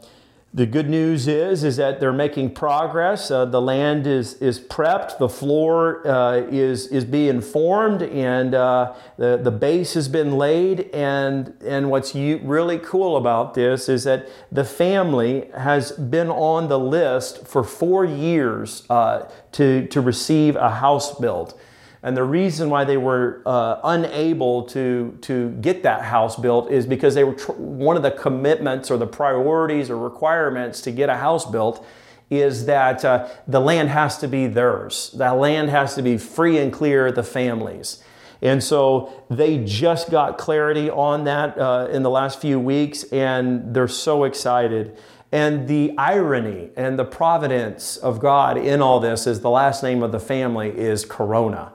the 0.54 0.64
good 0.64 0.88
news 0.88 1.28
is 1.28 1.62
is 1.62 1.76
that 1.76 2.00
they're 2.00 2.12
making 2.12 2.54
progress. 2.54 3.30
Uh, 3.30 3.44
the 3.44 3.60
land 3.60 4.06
is 4.06 4.34
is 4.34 4.58
prepped. 4.58 5.18
The 5.18 5.28
floor 5.28 6.06
uh, 6.08 6.38
is 6.50 6.86
is 6.86 7.04
being 7.04 7.42
formed, 7.42 8.02
and 8.02 8.54
uh, 8.54 8.94
the 9.18 9.36
the 9.36 9.50
base 9.50 9.92
has 9.92 10.08
been 10.08 10.38
laid. 10.38 10.88
And 10.94 11.54
and 11.64 11.90
what's 11.90 12.14
really 12.14 12.78
cool 12.78 13.18
about 13.18 13.54
this 13.54 13.90
is 13.90 14.04
that 14.04 14.26
the 14.50 14.64
family 14.64 15.50
has 15.54 15.92
been 15.92 16.30
on 16.30 16.68
the 16.68 16.78
list 16.78 17.46
for 17.46 17.62
four 17.62 18.06
years 18.06 18.84
uh, 18.88 19.30
to 19.52 19.86
to 19.88 20.00
receive 20.00 20.56
a 20.56 20.70
house 20.70 21.18
built. 21.18 21.60
And 22.02 22.16
the 22.16 22.24
reason 22.24 22.70
why 22.70 22.84
they 22.84 22.96
were 22.96 23.42
uh, 23.44 23.80
unable 23.82 24.62
to, 24.64 25.18
to 25.22 25.50
get 25.60 25.82
that 25.82 26.02
house 26.02 26.36
built 26.36 26.70
is 26.70 26.86
because 26.86 27.14
they 27.14 27.24
were 27.24 27.34
tr- 27.34 27.52
one 27.52 27.96
of 27.96 28.02
the 28.02 28.12
commitments 28.12 28.90
or 28.90 28.96
the 28.96 29.06
priorities 29.06 29.90
or 29.90 29.98
requirements 29.98 30.80
to 30.82 30.92
get 30.92 31.08
a 31.08 31.16
house 31.16 31.44
built 31.44 31.84
is 32.30 32.66
that 32.66 33.04
uh, 33.04 33.28
the 33.48 33.60
land 33.60 33.88
has 33.88 34.18
to 34.18 34.28
be 34.28 34.46
theirs. 34.46 35.12
That 35.16 35.38
land 35.38 35.70
has 35.70 35.94
to 35.96 36.02
be 36.02 36.18
free 36.18 36.58
and 36.58 36.72
clear 36.72 37.08
of 37.08 37.14
the 37.14 37.22
families. 37.22 38.02
And 38.40 38.62
so 38.62 39.24
they 39.28 39.64
just 39.64 40.10
got 40.10 40.38
clarity 40.38 40.88
on 40.88 41.24
that 41.24 41.58
uh, 41.58 41.88
in 41.90 42.04
the 42.04 42.10
last 42.10 42.40
few 42.40 42.60
weeks, 42.60 43.02
and 43.04 43.74
they're 43.74 43.88
so 43.88 44.22
excited. 44.22 44.96
And 45.32 45.66
the 45.66 45.94
irony 45.98 46.70
and 46.76 46.96
the 46.96 47.04
providence 47.04 47.96
of 47.96 48.20
God 48.20 48.56
in 48.56 48.80
all 48.80 49.00
this 49.00 49.26
is 49.26 49.40
the 49.40 49.50
last 49.50 49.82
name 49.82 50.04
of 50.04 50.12
the 50.12 50.20
family 50.20 50.68
is 50.68 51.04
Corona 51.04 51.72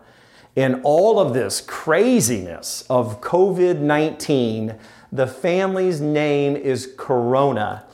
in 0.56 0.82
all 0.84 1.20
of 1.20 1.34
this 1.34 1.62
craziness 1.62 2.86
of 2.90 3.22
COVID 3.22 3.80
19, 3.80 4.76
the 5.12 5.28
family's 5.28 6.02
name 6.02 6.56
is 6.56 6.94
Corona. 6.98 7.86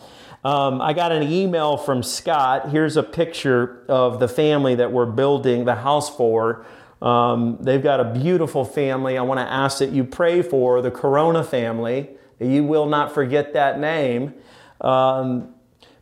Um, 0.43 0.81
I 0.81 0.93
got 0.93 1.11
an 1.11 1.23
email 1.23 1.75
from 1.75 2.01
Scott. 2.01 2.69
Here's 2.69 2.95
a 2.95 3.03
picture 3.03 3.83
of 3.89 4.19
the 4.19 4.27
family 4.27 4.75
that 4.75 4.91
we're 4.91 5.05
building 5.05 5.65
the 5.65 5.75
house 5.75 6.15
for. 6.15 6.65
Um, 7.01 7.57
they've 7.59 7.83
got 7.83 7.99
a 7.99 8.05
beautiful 8.05 8.63
family. 8.63 9.17
I 9.17 9.21
want 9.21 9.39
to 9.39 9.51
ask 9.51 9.79
that 9.79 9.91
you 9.91 10.03
pray 10.03 10.41
for 10.41 10.81
the 10.81 10.91
Corona 10.91 11.43
family. 11.43 12.09
You 12.39 12.63
will 12.63 12.85
not 12.85 13.13
forget 13.13 13.53
that 13.53 13.79
name. 13.79 14.33
Um, 14.79 15.55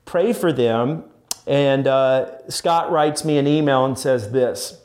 pray 0.06 0.34
for 0.34 0.54
them. 0.54 1.04
And 1.48 1.88
uh, 1.88 2.48
Scott 2.50 2.92
writes 2.92 3.26
me 3.26 3.38
an 3.38 3.48
email 3.48 3.86
and 3.86 3.98
says 3.98 4.32
this 4.32 4.82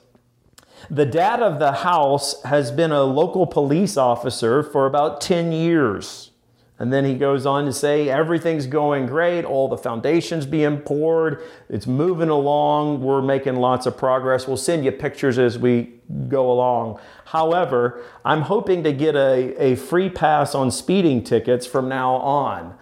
the 0.92 1.06
dad 1.06 1.40
of 1.40 1.58
the 1.58 1.72
house 1.72 2.42
has 2.42 2.70
been 2.70 2.92
a 2.92 3.02
local 3.02 3.46
police 3.46 3.96
officer 3.96 4.62
for 4.62 4.84
about 4.84 5.22
10 5.22 5.50
years. 5.50 6.32
And 6.78 6.92
then 6.92 7.06
he 7.06 7.14
goes 7.14 7.46
on 7.46 7.64
to 7.64 7.72
say, 7.72 8.10
everything's 8.10 8.66
going 8.66 9.06
great, 9.06 9.46
all 9.46 9.68
the 9.68 9.78
foundations 9.78 10.44
being 10.44 10.80
poured, 10.80 11.42
it's 11.70 11.86
moving 11.86 12.28
along, 12.28 13.00
we're 13.00 13.22
making 13.22 13.56
lots 13.56 13.86
of 13.86 13.96
progress. 13.96 14.46
We'll 14.46 14.58
send 14.58 14.84
you 14.84 14.92
pictures 14.92 15.38
as 15.38 15.58
we 15.58 15.94
go 16.28 16.52
along. 16.52 17.00
However, 17.24 18.04
I'm 18.22 18.42
hoping 18.42 18.82
to 18.82 18.92
get 18.92 19.14
a, 19.14 19.54
a 19.62 19.76
free 19.76 20.10
pass 20.10 20.54
on 20.54 20.70
speeding 20.70 21.24
tickets 21.24 21.66
from 21.66 21.88
now 21.88 22.16
on. 22.16 22.76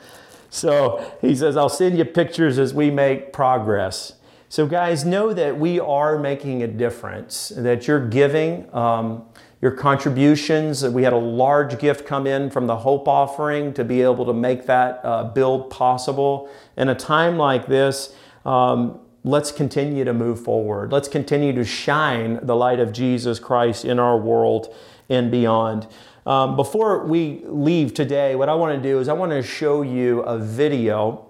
So 0.48 1.16
he 1.20 1.36
says, 1.36 1.56
I'll 1.56 1.68
send 1.68 1.96
you 1.96 2.04
pictures 2.04 2.58
as 2.58 2.74
we 2.74 2.90
make 2.90 3.32
progress. 3.32 4.14
So, 4.50 4.66
guys, 4.66 5.04
know 5.04 5.32
that 5.32 5.58
we 5.58 5.80
are 5.80 6.18
making 6.18 6.62
a 6.62 6.66
difference, 6.66 7.52
that 7.56 7.86
you're 7.86 8.06
giving. 8.06 8.72
Um, 8.74 9.24
your 9.60 9.70
contributions. 9.72 10.86
We 10.86 11.02
had 11.02 11.12
a 11.12 11.18
large 11.18 11.78
gift 11.78 12.06
come 12.06 12.26
in 12.26 12.50
from 12.50 12.66
the 12.66 12.76
Hope 12.76 13.06
Offering 13.06 13.74
to 13.74 13.84
be 13.84 14.00
able 14.02 14.24
to 14.26 14.32
make 14.32 14.66
that 14.66 15.00
uh, 15.04 15.24
build 15.24 15.70
possible. 15.70 16.50
In 16.76 16.88
a 16.88 16.94
time 16.94 17.36
like 17.36 17.66
this, 17.66 18.14
um, 18.46 19.00
let's 19.22 19.52
continue 19.52 20.04
to 20.04 20.14
move 20.14 20.42
forward. 20.42 20.92
Let's 20.92 21.08
continue 21.08 21.52
to 21.52 21.64
shine 21.64 22.40
the 22.42 22.56
light 22.56 22.80
of 22.80 22.92
Jesus 22.92 23.38
Christ 23.38 23.84
in 23.84 23.98
our 23.98 24.16
world 24.16 24.74
and 25.10 25.30
beyond. 25.30 25.86
Um, 26.26 26.56
before 26.56 27.04
we 27.04 27.42
leave 27.44 27.92
today, 27.92 28.34
what 28.34 28.48
I 28.48 28.54
want 28.54 28.82
to 28.82 28.88
do 28.88 28.98
is 28.98 29.08
I 29.08 29.12
want 29.12 29.32
to 29.32 29.42
show 29.42 29.82
you 29.82 30.20
a 30.20 30.38
video 30.38 31.26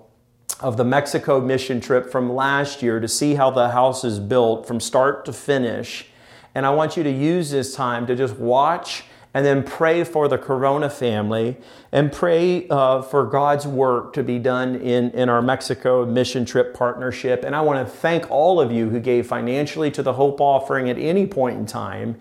of 0.61 0.77
the 0.77 0.85
Mexico 0.85 1.41
mission 1.41 1.81
trip 1.81 2.11
from 2.11 2.33
last 2.33 2.83
year 2.83 3.01
to 3.01 3.09
see 3.09 3.35
how 3.35 3.51
the 3.51 3.71
house 3.71 4.05
is 4.05 4.21
built 4.21 4.67
from 4.67 4.79
start 4.81 5.25
to 5.25 5.33
finish. 5.33 6.07
And 6.55 6.67
I 6.67 6.71
want 6.71 6.97
you 6.97 7.03
to 7.03 7.11
use 7.11 7.51
this 7.51 7.75
time 7.75 8.07
to 8.07 8.15
just 8.15 8.37
watch 8.37 9.05
and 9.33 9.47
then 9.47 9.63
pray 9.63 10.03
for 10.03 10.27
the 10.27 10.37
Corona 10.37 10.91
family 10.91 11.57
and 11.93 12.13
pray 12.13 12.67
uh, 12.69 13.01
for 13.01 13.25
God's 13.25 13.67
work 13.67 14.13
to 14.15 14.23
be 14.25 14.39
done 14.39 14.75
in, 14.75 15.11
in 15.13 15.29
our 15.29 15.41
Mexico 15.41 16.05
mission 16.05 16.45
trip 16.45 16.75
partnership. 16.75 17.45
And 17.45 17.55
I 17.55 17.61
want 17.61 17.87
to 17.87 17.93
thank 17.93 18.29
all 18.31 18.61
of 18.61 18.73
you 18.73 18.91
who 18.91 18.99
gave 18.99 19.29
financially 19.29 19.91
to 19.93 20.03
the 20.03 20.15
Hope 20.15 20.41
Offering 20.41 20.91
at 20.91 20.99
any 20.99 21.27
point 21.27 21.59
in 21.59 21.67
time 21.67 22.17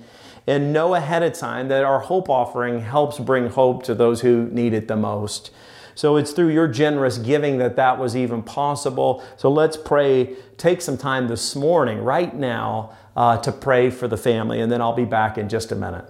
and 0.46 0.72
know 0.72 0.96
ahead 0.96 1.24
of 1.24 1.34
time 1.34 1.68
that 1.70 1.84
our 1.84 2.00
Hope 2.00 2.30
Offering 2.30 2.82
helps 2.82 3.18
bring 3.20 3.50
hope 3.50 3.84
to 3.84 3.96
those 3.96 4.22
who 4.22 4.48
need 4.52 4.74
it 4.74 4.88
the 4.88 4.96
most. 4.96 5.52
So 6.00 6.16
it's 6.16 6.32
through 6.32 6.52
your 6.52 6.70
generous 6.70 7.18
giving 7.18 7.58
that 7.58 7.76
that 7.76 8.00
was 8.00 8.16
even 8.16 8.42
possible. 8.42 9.22
So 9.36 9.52
let's 9.52 9.76
pray. 9.76 10.34
Take 10.56 10.82
some 10.82 10.98
time 10.98 11.28
this 11.28 11.58
morning, 11.58 11.98
right 12.02 12.34
now, 12.34 12.94
uh, 13.18 13.38
to 13.40 13.52
pray 13.52 13.90
for 13.90 14.08
the 14.08 14.16
family, 14.16 14.62
and 14.62 14.72
then 14.72 14.82
I'll 14.82 14.94
be 14.94 15.04
back 15.04 15.38
in 15.38 15.50
just 15.50 15.74
a 15.74 15.76
minute. 15.76 16.10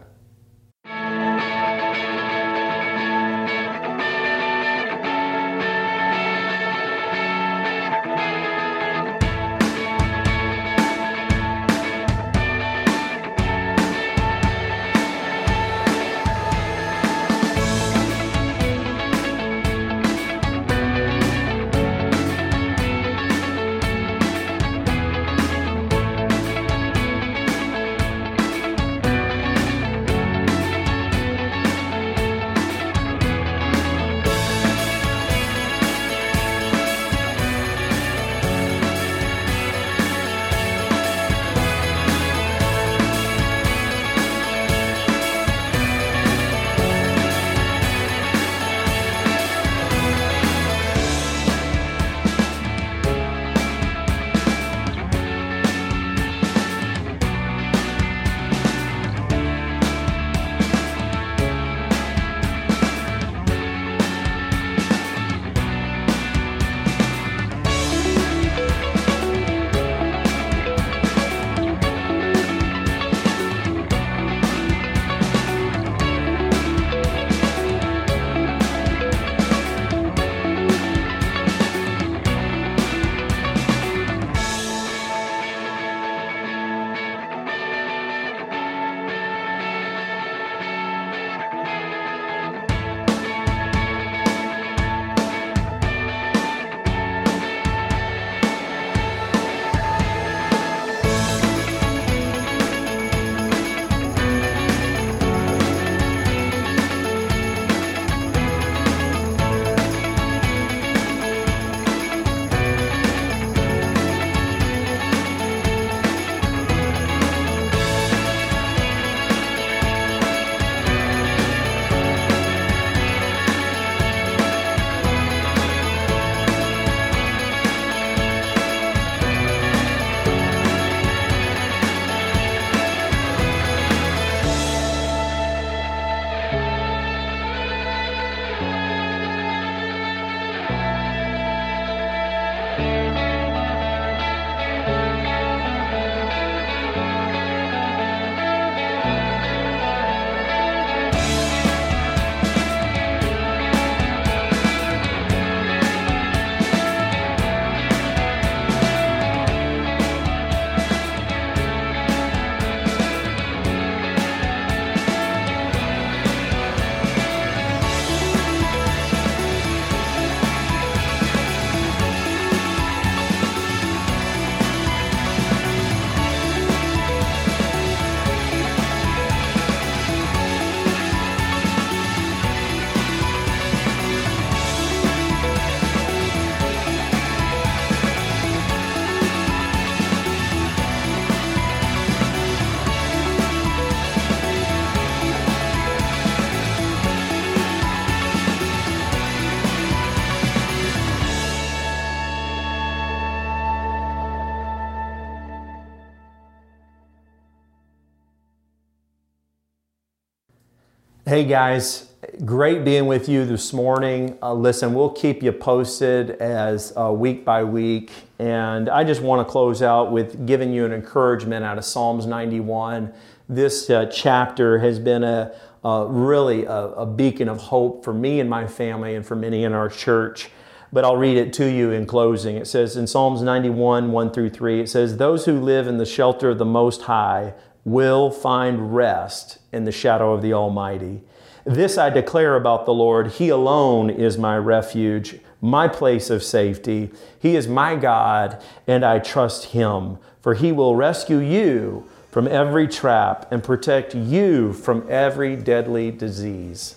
Hey 211.30 211.46
guys, 211.46 212.10
Great 212.44 212.84
being 212.84 213.06
with 213.06 213.30
you 213.30 213.46
this 213.46 213.72
morning. 213.72 214.36
Uh, 214.42 214.52
listen, 214.52 214.96
we'll 214.96 215.12
keep 215.12 215.44
you 215.44 215.52
posted 215.52 216.32
as 216.32 216.92
uh, 216.98 217.12
week 217.12 217.46
by 217.46 217.64
week. 217.64 218.12
And 218.40 218.90
I 218.90 219.04
just 219.04 219.22
want 219.22 219.48
to 219.48 219.52
close 219.52 219.84
out 219.84 220.12
with 220.12 220.48
giving 220.48 220.74
you 220.74 220.86
an 220.86 220.92
encouragement 220.92 221.64
out 221.64 221.78
of 221.78 221.86
Psalms 221.86 222.26
91. 222.26 223.14
This 223.48 223.92
uh, 223.92 224.08
chapter 224.08 224.80
has 224.80 224.98
been 224.98 225.24
a, 225.24 225.54
a 225.84 226.08
really 226.10 226.66
a, 226.66 226.74
a 226.74 227.06
beacon 227.06 227.48
of 227.48 227.60
hope 227.60 228.04
for 228.04 228.14
me 228.14 228.40
and 228.40 228.50
my 228.50 228.66
family 228.66 229.14
and 229.14 229.24
for 229.24 229.36
many 229.36 229.64
in 229.66 229.74
our 229.74 229.88
church. 229.88 230.50
But 230.92 231.06
I'll 231.06 231.18
read 231.18 231.38
it 231.38 231.54
to 231.54 231.72
you 231.72 231.92
in 231.92 232.08
closing. 232.08 232.56
It 232.56 232.66
says 232.66 232.98
in 232.98 233.06
Psalms 233.06 233.44
91, 233.44 234.12
1 234.12 234.32
through 234.32 234.50
3, 234.50 234.82
it 234.82 234.90
says, 234.90 235.18
Those 235.18 235.46
who 235.46 235.60
live 235.60 235.86
in 235.86 236.00
the 236.00 236.08
shelter 236.08 236.50
of 236.50 236.58
the 236.58 236.66
Most 236.66 237.04
High 237.04 237.54
will 237.90 238.30
find 238.30 238.96
rest 238.96 239.58
in 239.72 239.84
the 239.84 239.92
shadow 239.92 240.34
of 240.34 240.42
the 240.42 240.54
Almighty. 240.54 241.22
This 241.66 241.98
I 241.98 242.10
declare 242.10 242.56
about 242.56 242.86
the 242.86 242.94
Lord 242.94 243.28
He 243.28 243.50
alone 243.50 244.10
is 244.10 244.38
my 244.38 244.58
refuge, 244.58 245.40
my 245.62 245.88
place 245.88 246.30
of 246.30 246.44
safety. 246.44 247.10
He 247.40 247.56
is 247.56 247.68
my 247.68 247.96
God, 247.96 248.62
and 248.88 249.04
I 249.04 249.20
trust 249.20 249.66
Him, 249.66 250.18
for 250.42 250.54
He 250.54 250.72
will 250.72 250.96
rescue 250.96 251.40
you 251.40 252.06
from 252.32 252.48
every 252.48 252.88
trap 252.88 253.52
and 253.52 253.64
protect 253.64 254.14
you 254.16 254.74
from 254.74 255.06
every 255.10 255.56
deadly 255.56 256.12
disease. 256.12 256.96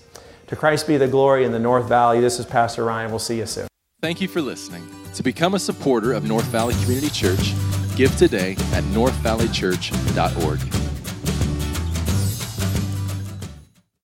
To 0.49 0.57
Christ 0.57 0.86
be 0.86 0.99
the 0.99 1.09
glory 1.09 1.45
in 1.45 1.53
the 1.53 1.59
North 1.59 1.88
Valley. 1.88 2.20
This 2.20 2.38
is 2.38 2.45
Pastor 2.45 2.84
Ryan. 2.84 3.11
We'll 3.11 3.18
see 3.18 3.38
you 3.38 3.47
soon. 3.47 3.66
Thank 4.03 4.20
you 4.20 4.28
for 4.28 4.43
listening. 4.43 4.86
To 5.14 5.22
become 5.22 5.55
a 5.55 5.59
supporter 5.59 6.12
of 6.12 6.24
North 6.24 6.47
Valley 6.47 6.74
Community 6.82 7.09
Church, 7.09 7.55
give 7.97 8.14
today 8.16 8.53
at 8.72 8.84
northvalleychurch.org. 8.84 10.82